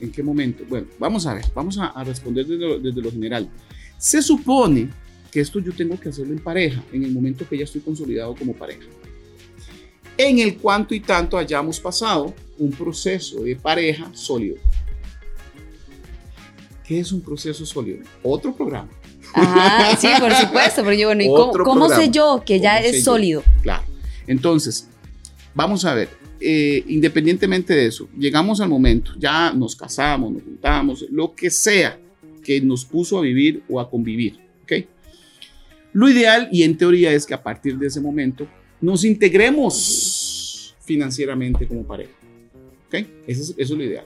¿En 0.00 0.10
qué 0.10 0.22
momento? 0.22 0.64
Bueno, 0.68 0.86
vamos 0.98 1.26
a 1.26 1.34
ver, 1.34 1.44
vamos 1.54 1.78
a, 1.78 1.86
a 1.86 2.04
responder 2.04 2.46
desde 2.46 2.66
lo, 2.66 2.78
desde 2.78 3.00
lo 3.00 3.10
general. 3.10 3.48
Se 3.98 4.20
supone 4.20 4.90
que 5.30 5.40
esto 5.40 5.58
yo 5.60 5.72
tengo 5.72 5.98
que 5.98 6.08
hacerlo 6.08 6.32
en 6.32 6.38
pareja, 6.40 6.82
en 6.92 7.04
el 7.04 7.12
momento 7.12 7.48
que 7.48 7.56
ya 7.58 7.64
estoy 7.64 7.80
consolidado 7.80 8.34
como 8.34 8.52
pareja. 8.54 8.84
En 10.18 10.38
el 10.38 10.56
cuanto 10.56 10.94
y 10.94 11.00
tanto 11.00 11.36
hayamos 11.36 11.78
pasado 11.78 12.34
un 12.58 12.70
proceso 12.70 13.42
de 13.42 13.54
pareja 13.56 14.10
sólido. 14.14 14.56
¿Qué 16.86 17.00
es 17.00 17.12
un 17.12 17.20
proceso 17.20 17.66
sólido? 17.66 18.04
Otro 18.22 18.54
programa. 18.54 18.88
Ajá, 19.34 19.96
sí, 19.96 20.08
por 20.20 20.32
supuesto, 20.32 20.82
pero 20.82 20.92
yo, 20.94 21.08
bueno, 21.08 21.22
¿y 21.22 21.26
cómo, 21.34 21.52
cómo 21.64 21.88
sé 21.88 22.10
yo 22.10 22.42
que 22.46 22.60
ya 22.60 22.76
¿Cómo 22.76 22.82
sé 22.84 22.90
es 22.90 22.98
yo? 22.98 23.04
sólido? 23.04 23.42
Claro. 23.62 23.84
Entonces, 24.26 24.88
vamos 25.56 25.86
a 25.86 25.94
ver, 25.94 26.10
eh, 26.38 26.84
independientemente 26.86 27.74
de 27.74 27.86
eso, 27.86 28.08
llegamos 28.16 28.60
al 28.60 28.68
momento, 28.68 29.12
ya 29.18 29.52
nos 29.54 29.74
casamos, 29.74 30.30
nos 30.30 30.42
juntamos, 30.42 31.06
lo 31.10 31.34
que 31.34 31.48
sea 31.48 31.98
que 32.44 32.60
nos 32.60 32.84
puso 32.84 33.18
a 33.18 33.22
vivir 33.22 33.62
o 33.68 33.80
a 33.80 33.88
convivir, 33.90 34.38
¿ok? 34.62 34.72
Lo 35.94 36.10
ideal 36.10 36.50
y 36.52 36.62
en 36.62 36.76
teoría 36.76 37.10
es 37.12 37.24
que 37.24 37.32
a 37.32 37.42
partir 37.42 37.78
de 37.78 37.86
ese 37.86 38.02
momento 38.02 38.46
nos 38.82 39.02
integremos 39.04 40.76
financieramente 40.84 41.66
como 41.66 41.84
pareja, 41.84 42.12
¿ok? 42.88 43.06
Eso 43.26 43.54
es, 43.56 43.70
lo 43.70 43.82
ideal. 43.82 44.04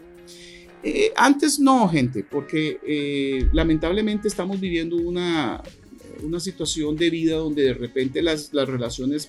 Eh, 0.84 1.12
antes 1.16 1.58
no, 1.58 1.88
gente, 1.88 2.24
porque 2.30 2.78
eh, 2.86 3.48
lamentablemente 3.52 4.28
estamos 4.28 4.60
viviendo 4.60 4.96
una, 4.96 5.60
una 6.22 6.38
situación 6.38 6.94
de 6.94 7.10
vida 7.10 7.34
donde 7.34 7.64
de 7.64 7.74
repente 7.74 8.22
las, 8.22 8.54
las 8.54 8.68
relaciones 8.68 9.28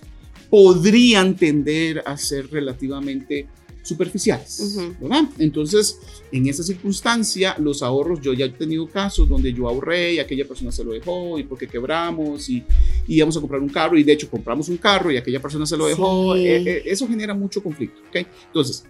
podrían 0.52 1.38
tender 1.38 2.04
a 2.06 2.18
ser 2.18 2.52
relativamente 2.52 3.48
superficiales, 3.82 4.60
Ujú. 4.60 4.96
¿verdad? 5.02 5.24
Entonces, 5.40 5.98
en 6.32 6.48
esa 6.48 6.62
circunstancia, 6.62 7.56
los 7.58 7.82
ahorros, 7.82 8.22
yo 8.22 8.34
ya 8.34 8.46
he 8.46 8.50
tenido 8.50 8.86
casos 8.86 9.28
donde 9.28 9.54
yo 9.54 9.68
ahorré 9.68 10.16
y 10.16 10.20
aquella 10.20 10.46
persona 10.46 10.72
se 10.72 10.84
lo 10.84 10.92
dejó 10.92 11.40
y 11.40 11.46
porque 11.46 11.68
quebramos 11.68 12.50
y, 12.50 12.58
y 13.08 13.16
íbamos 13.16 13.38
a 13.38 13.40
comprar 13.40 13.62
un 13.62 13.70
carro 13.70 13.98
y 13.98 14.04
de 14.04 14.12
hecho 14.12 14.30
compramos 14.30 14.70
un 14.70 14.78
carro 14.78 15.10
y 15.10 15.18
aquella 15.18 15.42
persona 15.42 15.66
se 15.66 15.78
lo 15.78 15.88
dejó. 15.88 16.36
Sí. 16.36 16.46
Eh, 16.46 16.64
eh, 16.64 16.84
eso 16.86 17.08
genera 17.08 17.34
mucho 17.34 17.64
conflicto, 17.64 18.02
¿ok? 18.10 18.28
Entonces, 18.48 18.84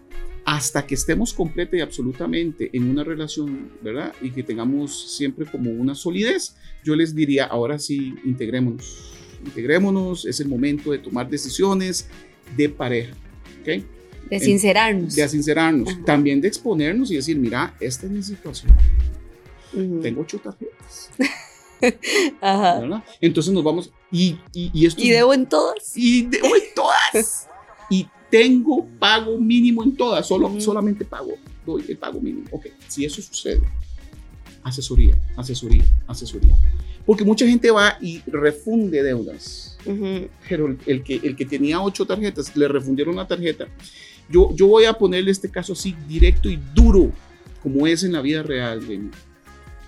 hasta 0.44 0.86
que 0.86 0.96
estemos 0.96 1.32
completa 1.32 1.78
y 1.78 1.82
absolutamente 1.82 2.72
en 2.74 2.90
una 2.90 3.04
relación, 3.04 3.70
¿verdad? 3.82 4.14
Y 4.20 4.32
que 4.32 4.44
tengamos 4.44 5.16
siempre 5.16 5.46
como 5.46 5.70
una 5.70 5.94
solidez, 5.94 6.56
yo 6.84 6.96
les 6.96 7.14
diría, 7.14 7.46
ahora 7.46 7.78
sí, 7.78 8.16
integrémonos. 8.26 9.21
Integrémonos, 9.46 10.26
es 10.26 10.40
el 10.40 10.48
momento 10.48 10.92
de 10.92 11.00
tomar 11.00 11.30
decisiones 11.30 12.08
de 12.56 12.70
pareja, 12.70 13.14
¿ok? 13.62 13.84
De 14.30 14.40
sincerarnos. 14.40 15.16
De 15.16 15.28
sincerarnos, 15.28 15.90
Ajá. 15.90 16.06
también 16.06 16.40
de 16.42 16.48
exponernos 16.48 17.12
y 17.12 17.16
decir, 17.16 17.38
mira, 17.38 17.76
esta 17.80 18.06
es 18.06 18.12
mi 18.12 18.24
situación, 18.24 18.72
tengo 20.02 20.22
ocho 20.22 20.38
tarjetas, 20.40 21.10
Ajá. 22.42 22.80
¿verdad? 22.80 23.04
Entonces 23.20 23.52
nos 23.54 23.64
vamos, 23.64 23.92
y, 24.12 24.38
y, 24.54 24.70
y 24.74 24.86
esto 24.86 25.02
Y 25.02 25.10
debo 25.10 25.34
en 25.34 25.48
todas. 25.48 25.92
y 25.96 26.24
debo 26.28 26.56
en 26.56 26.64
todas. 26.76 27.48
y 27.90 28.08
tengo 28.30 28.86
pago 29.00 29.38
mínimo 29.38 29.84
en 29.84 29.96
todas, 29.96 30.26
solo, 30.28 30.60
solamente 30.62 31.04
pago, 31.04 31.34
doy 31.66 31.84
el 31.90 31.98
pago 31.98 32.22
mínimo. 32.22 32.48
Ok, 32.52 32.68
si 32.88 33.04
eso 33.06 33.22
sucede, 33.22 33.62
asesoría, 34.64 35.18
asesoría, 35.36 35.84
asesoría. 36.08 36.56
Porque 37.06 37.24
mucha 37.24 37.46
gente 37.46 37.72
va 37.72 37.98
y 38.02 38.22
refunde 38.28 39.04
deudas. 39.04 39.78
Ujú. 39.86 40.28
Pero 40.48 40.68
el, 40.68 40.78
el 40.86 41.04
que, 41.04 41.16
el 41.24 41.36
que 41.36 41.46
tenía 41.46 41.82
ocho 41.82 42.06
tarjetas, 42.06 42.56
le 42.56 42.68
refundieron 42.68 43.16
la 43.16 43.28
tarjeta. 43.28 43.68
Yo, 44.30 44.56
yo 44.56 44.68
voy 44.68 44.86
a 44.86 44.94
ponerle 44.94 45.32
este 45.32 45.50
caso 45.50 45.74
así 45.74 45.96
directo 46.08 46.50
y 46.50 46.60
duro, 46.74 47.12
como 47.62 47.88
es 47.88 48.04
en 48.04 48.14
la 48.14 48.22
vida 48.22 48.44
real. 48.44 48.86
Jenny. 48.86 49.10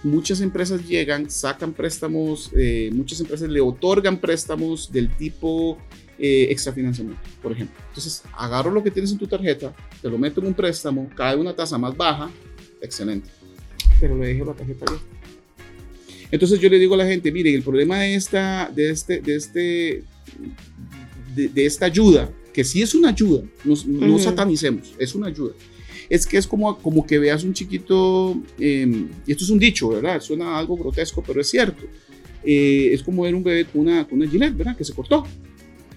Muchas 0.03 0.41
empresas 0.41 0.85
llegan, 0.85 1.29
sacan 1.29 1.71
préstamos, 1.71 2.51
eh, 2.57 2.89
muchas 2.91 3.21
empresas 3.21 3.47
le 3.47 3.61
otorgan 3.61 4.17
préstamos 4.17 4.91
del 4.91 5.07
tipo 5.15 5.77
eh, 6.19 6.47
extrafinanciamiento, 6.49 7.21
por 7.41 7.53
ejemplo. 7.53 7.77
Entonces, 7.87 8.21
agarro 8.33 8.69
lo 8.69 8.83
que 8.83 8.91
tienes 8.91 9.13
en 9.13 9.17
tu 9.17 9.27
tarjeta, 9.27 9.73
te 10.01 10.09
lo 10.09 10.17
meto 10.17 10.41
en 10.41 10.47
un 10.47 10.53
préstamo, 10.53 11.09
cae 11.15 11.37
una 11.37 11.55
tasa 11.55 11.77
más 11.77 11.95
baja, 11.95 12.29
excelente. 12.81 13.29
Pero 14.01 14.17
le 14.17 14.27
dejo 14.27 14.43
la 14.43 14.53
tarjeta 14.53 14.83
abierta. 14.85 15.22
Entonces 16.33 16.59
yo 16.59 16.67
le 16.67 16.79
digo 16.79 16.95
a 16.95 16.97
la 16.97 17.05
gente, 17.05 17.31
miren, 17.31 17.53
el 17.53 17.61
problema 17.61 17.99
de 17.99 18.15
esta, 18.15 18.67
de 18.75 18.89
este, 18.89 19.19
de 19.21 19.35
este, 19.35 20.03
de, 21.35 21.47
de 21.47 21.65
esta 21.67 21.85
ayuda, 21.85 22.27
que 22.51 22.63
sí 22.63 22.81
es 22.81 22.95
una 22.95 23.09
ayuda, 23.09 23.43
no, 23.63 23.75
no 23.85 24.15
Ujú. 24.15 24.19
satanicemos, 24.19 24.95
es 24.97 25.13
una 25.13 25.27
ayuda. 25.27 25.53
Es 26.09 26.25
que 26.25 26.37
es 26.37 26.47
como, 26.47 26.75
como 26.79 27.05
que 27.05 27.19
veas 27.19 27.43
un 27.43 27.53
chiquito, 27.53 28.35
eh, 28.59 29.05
y 29.27 29.31
esto 29.31 29.43
es 29.43 29.51
un 29.51 29.59
dicho, 29.59 29.89
¿verdad? 29.89 30.19
Suena 30.21 30.57
algo 30.57 30.75
grotesco, 30.75 31.21
pero 31.21 31.39
es 31.39 31.51
cierto. 31.51 31.83
Eh, 32.43 32.89
es 32.91 33.03
como 33.03 33.21
ver 33.21 33.35
un 33.35 33.43
bebé 33.43 33.65
con 33.65 33.81
una, 33.81 34.03
con 34.07 34.19
una 34.19 34.27
gilet, 34.27 34.57
¿verdad? 34.57 34.75
Que 34.75 34.83
se 34.83 34.93
cortó. 34.93 35.23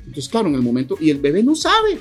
Entonces, 0.06 0.28
claro, 0.28 0.48
en 0.48 0.54
el 0.54 0.62
momento, 0.62 0.98
y 1.00 1.08
el 1.08 1.18
bebé 1.18 1.42
no 1.42 1.54
sabe, 1.54 1.98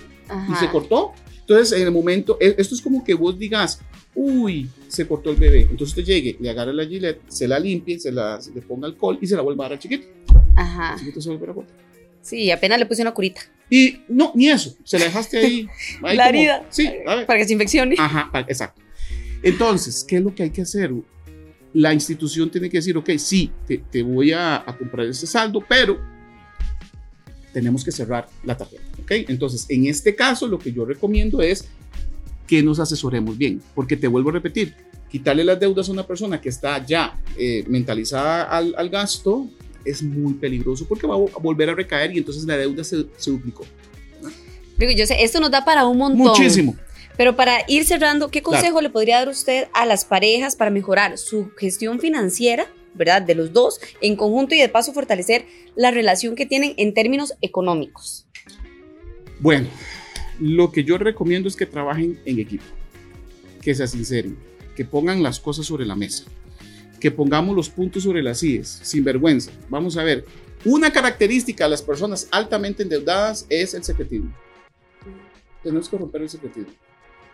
y 0.52 0.56
se 0.56 0.70
cortó. 0.70 1.14
Entonces, 1.40 1.80
en 1.80 1.88
el 1.88 1.94
momento, 1.94 2.38
e- 2.42 2.56
esto 2.58 2.76
es 2.76 2.82
como 2.82 3.02
que 3.02 3.14
vos 3.14 3.40
digas, 3.40 3.80
uy, 4.16 4.70
se 4.88 5.08
cortó 5.08 5.32
el 5.32 5.36
bebé. 5.38 5.62
Entonces 5.62 5.90
usted 5.90 6.04
llegue, 6.04 6.38
le 6.40 6.50
agarre 6.50 6.74
la 6.74 6.86
gilet, 6.86 7.20
se 7.28 7.48
la 7.48 7.60
limpie, 7.60 8.00
se, 8.00 8.12
la, 8.12 8.40
se 8.42 8.52
le 8.54 8.62
ponga 8.62 8.88
alcohol 8.88 9.18
y 9.22 9.28
se 9.28 9.36
la 9.36 9.42
vuelva 9.42 9.66
a 9.66 9.70
dar 9.70 9.74
al 9.74 9.80
chiquito. 9.80 10.08
Ajá. 10.56 10.94
El 10.94 11.00
chiquito 11.00 11.22
se 11.22 11.30
vuelve 11.30 11.52
a 11.52 11.54
cortar. 11.54 11.76
Sí, 12.22 12.50
apenas 12.50 12.80
le 12.80 12.86
puse 12.86 13.02
una 13.02 13.14
curita. 13.14 13.42
Y 13.70 14.00
no, 14.10 14.32
ni 14.36 14.50
eso, 14.50 14.76
se 14.84 14.98
la 14.98 15.06
dejaste 15.06 15.38
ahí. 15.38 15.68
ahí 16.04 16.18
La 16.18 16.26
como- 16.28 16.38
herida. 16.40 16.66
Sí, 16.70 16.88
a 17.06 17.16
ver. 17.16 17.26
Para 17.26 17.40
que 17.40 17.46
se 17.46 17.54
infeccione. 17.54 17.96
Ajá, 18.00 18.32
exacto. 18.48 18.82
Entonces, 19.44 20.04
¿qué 20.08 20.18
es 20.18 20.24
lo 20.24 20.34
que 20.34 20.44
hay 20.44 20.50
que 20.50 20.62
hacer? 20.64 20.92
La 21.74 21.94
institución 21.94 22.50
tiene 22.50 22.70
que 22.70 22.78
decir, 22.78 22.96
ok, 22.98 23.10
sí, 23.18 23.52
te, 23.68 23.78
te 23.78 24.02
voy 24.02 24.32
a, 24.32 24.56
a 24.58 24.78
comprar 24.78 25.06
este 25.08 25.28
saldo, 25.28 25.64
pero 25.68 26.00
tenemos 27.54 27.84
que 27.84 27.92
cerrar 27.92 28.28
la 28.44 28.58
tarjeta, 28.58 28.84
¿ok? 29.02 29.12
Entonces, 29.30 29.66
en 29.70 29.86
este 29.88 30.16
caso, 30.16 30.48
lo 30.48 30.60
que 30.60 30.72
yo 30.74 30.84
recomiendo 30.86 31.42
es 31.42 31.68
que 32.48 32.62
nos 32.64 32.80
asesoremos 32.80 33.38
bien, 33.38 33.62
porque 33.74 33.98
te 33.98 34.08
vuelvo 34.08 34.30
a 34.30 34.34
repetir, 34.34 34.74
quitarle 35.10 35.44
las 35.44 35.60
deudas 35.60 35.90
a 35.90 35.92
una 35.92 36.06
persona 36.06 36.40
que 36.40 36.50
está 36.50 36.86
ya 36.86 37.20
eh, 37.38 37.64
mentalizada 37.68 38.44
al, 38.44 38.76
al, 38.78 38.90
gasto 38.90 39.48
es 39.84 40.02
muy 40.02 40.34
peligroso 40.34 40.86
porque 40.88 41.08
va 41.08 41.16
a 41.16 41.40
volver 41.40 41.70
a 41.70 41.76
recaer 41.76 42.14
y 42.14 42.18
entonces 42.18 42.44
la 42.46 42.58
deuda 42.58 42.84
se, 42.84 43.06
se 43.18 43.32
duplicó. 43.32 43.64
Digo, 44.78 44.92
yo 44.92 45.06
sé, 45.06 45.24
esto 45.24 45.40
nos 45.40 45.52
da 45.52 45.64
para 45.64 45.86
un 45.86 45.98
montón. 45.98 46.28
Muchísimo. 46.28 46.76
Pero 47.18 47.36
para 47.36 47.60
ir 47.68 47.86
cerrando, 47.86 48.30
¿qué 48.30 48.42
consejo 48.42 48.74
claro. 48.74 48.82
le 48.82 48.90
podría 48.90 49.20
dar 49.20 49.30
usted 49.30 49.68
a 49.74 49.86
las 49.86 50.04
parejas 50.06 50.56
para 50.56 50.70
mejorar 50.70 51.18
su 51.18 51.52
gestión 51.56 52.00
financiera, 52.00 52.68
verdad, 52.94 53.22
de 53.22 53.36
los 53.36 53.54
dos 53.54 53.80
en 54.02 54.16
conjunto 54.16 54.54
y 54.54 54.60
de 54.60 54.68
paso 54.68 54.92
fortalecer 54.92 55.46
la 55.76 55.92
relación 55.92 56.36
que 56.36 56.46
tienen 56.46 56.74
en 56.78 56.94
términos 56.94 57.36
económicos? 57.42 58.26
Bueno, 59.40 59.68
lo 60.40 60.72
que 60.72 60.84
yo 60.84 60.98
recomiendo 60.98 61.48
es 61.48 61.56
que 61.56 61.66
trabajen 61.66 62.20
en 62.26 62.40
equipo, 62.40 62.66
que 63.62 63.76
se 63.76 63.88
sinceren, 63.88 64.38
que 64.76 64.86
pongan 64.86 65.24
las 65.24 65.40
cosas 65.40 65.66
sobre 65.66 65.86
la 65.86 65.96
mesa, 65.96 66.26
que 67.00 67.12
pongamos 67.12 67.56
los 67.56 67.70
puntos 67.70 68.04
sobre 68.04 68.24
las 68.24 68.44
IES, 68.44 68.80
sin 68.84 69.04
vergüenza. 69.04 69.52
Vamos 69.70 69.98
a 69.98 70.04
ver, 70.04 70.26
una 70.64 70.92
característica 70.92 71.66
de 71.66 71.70
las 71.72 71.82
personas 71.82 72.28
altamente 72.32 72.84
endeudadas 72.84 73.46
es 73.50 73.74
el 73.74 73.84
secretismo. 73.84 74.34
Tenemos 75.64 75.90
que 75.90 75.98
romper 75.98 76.24
el 76.24 76.30
secretismo. 76.30 76.74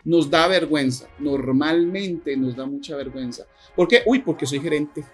Nos 0.04 0.30
da 0.30 0.48
vergüenza, 0.48 1.08
normalmente 1.20 2.36
nos 2.36 2.56
da 2.56 2.66
mucha 2.66 2.96
vergüenza. 2.96 3.46
¿Por 3.76 3.88
qué? 3.88 4.02
Uy, 4.06 4.20
porque 4.20 4.46
soy 4.46 4.60
gerente. 4.60 5.06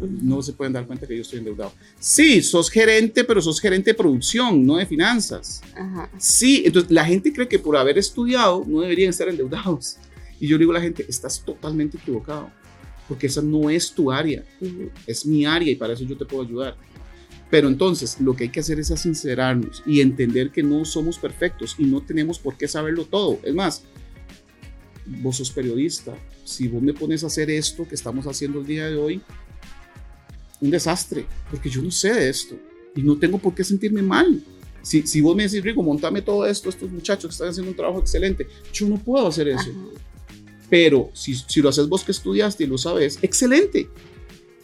No 0.00 0.40
se 0.40 0.52
pueden 0.52 0.72
dar 0.72 0.86
cuenta 0.86 1.06
que 1.06 1.14
yo 1.14 1.22
estoy 1.22 1.40
endeudado. 1.40 1.72
Sí, 1.98 2.40
sos 2.42 2.70
gerente, 2.70 3.24
pero 3.24 3.42
sos 3.42 3.60
gerente 3.60 3.90
de 3.90 3.94
producción, 3.94 4.64
no 4.64 4.76
de 4.76 4.86
finanzas. 4.86 5.60
Ajá. 5.74 6.08
Sí, 6.16 6.62
entonces 6.64 6.90
la 6.90 7.04
gente 7.04 7.32
cree 7.32 7.48
que 7.48 7.58
por 7.58 7.76
haber 7.76 7.98
estudiado 7.98 8.64
no 8.66 8.80
deberían 8.80 9.10
estar 9.10 9.28
endeudados. 9.28 9.98
Y 10.38 10.46
yo 10.46 10.56
le 10.56 10.62
digo 10.62 10.72
a 10.72 10.76
la 10.76 10.80
gente, 10.80 11.04
estás 11.06 11.44
totalmente 11.44 11.98
equivocado, 11.98 12.50
porque 13.06 13.26
esa 13.26 13.42
no 13.42 13.68
es 13.68 13.92
tu 13.92 14.10
área, 14.10 14.42
uh 14.60 14.64
-huh. 14.64 14.90
es 15.06 15.26
mi 15.26 15.44
área 15.44 15.70
y 15.70 15.76
para 15.76 15.92
eso 15.92 16.04
yo 16.04 16.16
te 16.16 16.24
puedo 16.24 16.44
ayudar. 16.44 16.76
Pero 17.50 17.68
entonces 17.68 18.18
lo 18.20 18.34
que 18.34 18.44
hay 18.44 18.50
que 18.50 18.60
hacer 18.60 18.78
es 18.80 18.88
sincerarnos 18.88 19.82
y 19.84 20.00
entender 20.00 20.50
que 20.50 20.62
no 20.62 20.84
somos 20.86 21.18
perfectos 21.18 21.74
y 21.78 21.84
no 21.84 22.00
tenemos 22.00 22.38
por 22.38 22.56
qué 22.56 22.68
saberlo 22.68 23.04
todo. 23.04 23.38
Es 23.42 23.54
más, 23.54 23.82
vos 25.22 25.36
sos 25.36 25.50
periodista, 25.50 26.14
si 26.44 26.68
vos 26.68 26.82
me 26.82 26.94
pones 26.94 27.24
a 27.24 27.26
hacer 27.26 27.50
esto 27.50 27.86
que 27.86 27.94
estamos 27.94 28.26
haciendo 28.26 28.60
el 28.60 28.66
día 28.66 28.86
de 28.86 28.96
hoy, 28.96 29.20
un 30.60 30.70
desastre, 30.70 31.26
porque 31.50 31.68
yo 31.68 31.82
no 31.82 31.90
sé 31.90 32.12
de 32.12 32.28
esto 32.28 32.56
y 32.94 33.02
no 33.02 33.18
tengo 33.18 33.38
por 33.38 33.54
qué 33.54 33.64
sentirme 33.64 34.02
mal. 34.02 34.42
Si, 34.82 35.06
si 35.06 35.20
vos 35.20 35.36
me 35.36 35.42
decís, 35.42 35.62
Rico, 35.62 35.82
montame 35.82 36.22
todo 36.22 36.46
esto, 36.46 36.68
estos 36.68 36.90
muchachos 36.90 37.28
que 37.28 37.32
están 37.32 37.48
haciendo 37.48 37.70
un 37.70 37.76
trabajo 37.76 38.00
excelente, 38.00 38.46
yo 38.72 38.86
no 38.88 38.96
puedo 38.96 39.26
hacer 39.26 39.48
eso. 39.48 39.70
Ajá. 39.70 40.00
Pero 40.70 41.10
si, 41.12 41.34
si 41.34 41.60
lo 41.60 41.68
haces 41.68 41.88
vos 41.88 42.04
que 42.04 42.12
estudiaste 42.12 42.64
y 42.64 42.66
lo 42.68 42.78
sabes, 42.78 43.18
excelente. 43.20 43.90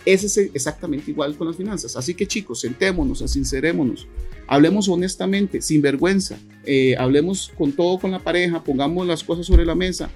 Ese 0.04 0.26
es 0.26 0.37
exactamente 0.54 1.11
igual 1.11 1.37
con 1.37 1.48
las 1.48 1.56
finanzas. 1.56 1.96
Así 1.96 2.14
que 2.14 2.28
chicos, 2.28 2.61
sentémonos, 2.61 3.18
sincerémonos, 3.28 4.06
hablemos 4.46 4.88
honestamente, 4.88 5.61
sin 5.61 5.82
vergüenza, 5.82 6.38
eh, 6.64 6.94
hablemos 6.96 7.50
con 7.59 7.72
todo 7.72 7.98
con 7.98 8.12
la 8.12 8.20
pareja, 8.20 8.62
pongamos 8.62 9.04
las 9.04 9.24
cosas 9.24 9.46
sobre 9.46 9.66
la 9.66 9.74
mesa, 9.74 10.09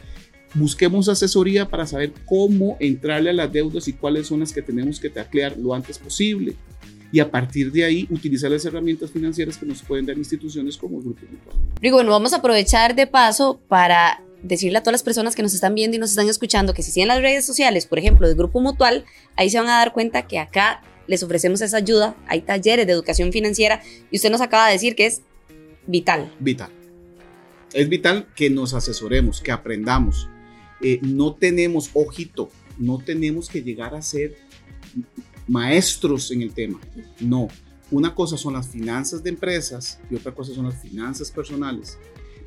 busquemos 0.55 1.09
asesoría 1.09 1.69
para 1.69 1.87
saber 1.87 2.13
cómo 2.27 2.77
entrarle 2.81 3.31
a 3.31 3.33
las 3.33 3.53
deudas 3.53 3.89
y 3.89 3.93
cuáles 3.93 4.27
son 4.27 4.41
las 4.41 4.53
que 4.53 4.63
tenemos 4.63 4.99
que 5.01 5.11
taclear 5.11 5.57
lo 5.57 5.75
antes 5.75 5.99
posible. 5.99 6.55
Y 7.13 7.19
a 7.19 7.31
partir 7.31 7.73
de 7.73 7.85
ahí, 7.85 8.07
utilizar 8.11 8.51
las 8.51 8.65
herramientas 8.65 9.11
financieras 9.11 9.57
que 9.57 9.67
nos 9.67 9.83
pueden 9.83 10.07
dar 10.07 10.17
instituciones 10.17 10.77
como 10.77 10.99
el 10.99 11.05
Grupo 11.05 11.27
Mutual. 11.29 11.57
Rigo, 11.81 11.97
bueno, 11.97 12.13
vamos 12.13 12.33
a 12.33 12.37
aprovechar 12.37 12.95
de 12.95 13.07
paso 13.07 13.61
para 13.69 14.23
decirle 14.43 14.79
a 14.79 14.83
todas 14.83 14.93
las 14.93 15.03
personas 15.03 15.35
que 15.35 15.43
nos 15.43 15.53
están 15.53 15.75
viendo 15.75 15.97
y 15.97 16.01
nos 16.01 16.11
están 16.11 16.29
escuchando 16.29 16.73
que 16.73 16.83
si 16.83 16.93
siguen 16.93 17.09
las 17.09 17.21
redes 17.21 17.45
sociales, 17.45 17.87
por 17.87 17.99
ejemplo, 17.99 18.29
del 18.29 18.37
Grupo 18.37 18.61
Mutual, 18.61 19.05
ahí 19.37 19.51
se 19.51 19.59
van 19.59 19.69
a 19.69 19.79
dar 19.79 19.93
cuenta 19.93 20.27
que 20.27 20.39
acá 20.39 20.83
les 21.07 21.23
ofrecemos 21.25 21.61
esa 21.61 21.79
ayuda, 21.79 22.15
hay 22.29 22.43
talleres 22.43 22.87
de 22.87 22.93
educación 22.93 23.33
financiera 23.33 23.83
y 24.11 24.17
usted 24.17 24.31
nos 24.31 24.41
acaba 24.41 24.67
de 24.67 24.75
decir 24.75 24.95
que 24.95 25.07
es 25.07 25.23
vital. 25.87 26.33
Vital. 26.39 26.71
Es 27.73 27.89
vital 27.89 28.29
que 28.35 28.51
nos 28.51 28.75
asesoremos, 28.75 29.41
que 29.41 29.51
aprendamos. 29.51 30.29
Eh, 30.81 31.01
no 31.03 31.35
tenemos, 31.35 31.91
ojito, 31.95 32.51
no 32.79 32.99
tenemos 32.99 33.49
que 33.49 33.63
llegar 33.63 33.95
a 33.95 34.03
ser 34.03 34.37
maestros 35.47 36.31
en 36.31 36.43
el 36.43 36.53
tema. 36.53 36.81
No. 37.21 37.49
Una 37.91 38.15
cosa 38.15 38.37
son 38.37 38.55
las 38.55 38.69
finanzas 38.69 39.23
de 39.23 39.31
empresas 39.31 39.99
y 40.11 40.15
otra 40.15 40.33
cosa 40.33 40.55
son 40.55 40.67
las 40.67 40.81
finanzas 40.81 41.31
personales 41.31 41.99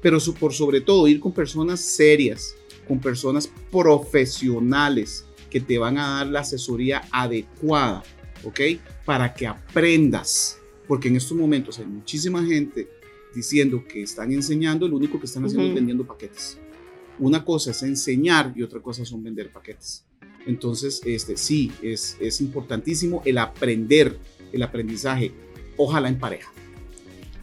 pero 0.03 0.19
por 0.37 0.53
sobre 0.53 0.81
todo 0.81 1.07
ir 1.07 1.21
con 1.21 1.31
personas 1.31 1.79
serias, 1.79 2.55
con 2.87 2.99
personas 2.99 3.49
profesionales 3.71 5.25
que 5.49 5.61
te 5.61 5.77
van 5.77 5.97
a 5.97 6.17
dar 6.17 6.27
la 6.27 6.41
asesoría 6.41 7.03
adecuada, 7.09 8.03
¿ok? 8.43 8.59
Para 9.05 9.33
que 9.33 9.47
aprendas, 9.47 10.59
porque 10.89 11.07
en 11.07 11.15
estos 11.15 11.37
momentos 11.37 11.79
hay 11.79 11.85
muchísima 11.85 12.45
gente 12.45 12.89
diciendo 13.33 13.85
que 13.87 14.03
están 14.03 14.33
enseñando, 14.33 14.89
lo 14.89 14.97
único 14.97 15.19
que 15.19 15.25
están 15.25 15.45
haciendo 15.45 15.63
uh 15.63 15.67
-huh. 15.67 15.71
es 15.71 15.75
vendiendo 15.75 16.05
paquetes. 16.05 16.59
Una 17.19 17.45
cosa 17.45 17.71
es 17.71 17.83
enseñar 17.83 18.53
y 18.55 18.63
otra 18.63 18.81
cosa 18.81 19.05
son 19.05 19.23
vender 19.23 19.51
paquetes. 19.51 20.05
Entonces, 20.45 21.01
este, 21.05 21.37
sí, 21.37 21.71
es, 21.81 22.17
es 22.19 22.41
importantísimo 22.41 23.21
el 23.25 23.37
aprender, 23.37 24.17
el 24.51 24.63
aprendizaje, 24.63 25.31
ojalá 25.77 26.09
en 26.09 26.19
pareja. 26.19 26.51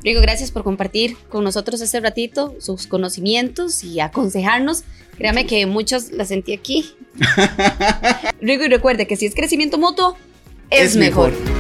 Rigo, 0.03 0.21
gracias 0.23 0.51
por 0.51 0.65
compartir 0.65 1.17
con 1.29 1.45
nosotros 1.45 1.81
este 1.81 2.01
ratito 2.01 2.55
sus 2.59 2.87
conocimientos 2.87 3.85
y 3.85 4.01
aconsejarnos. 4.01 4.85
Créame 5.19 5.47
que 5.47 5.67
muchos 5.67 6.11
la 6.13 6.25
sentí 6.25 6.55
aquí. 6.55 6.95
Rigo, 8.41 8.65
y 8.65 8.69
recuerde 8.69 9.07
que 9.07 9.17
si 9.17 9.27
es 9.27 9.35
crecimiento 9.35 9.77
mutuo, 9.77 10.17
es, 10.71 10.93
es 10.93 10.97
mejor. 10.97 11.33
mejor. 11.33 11.60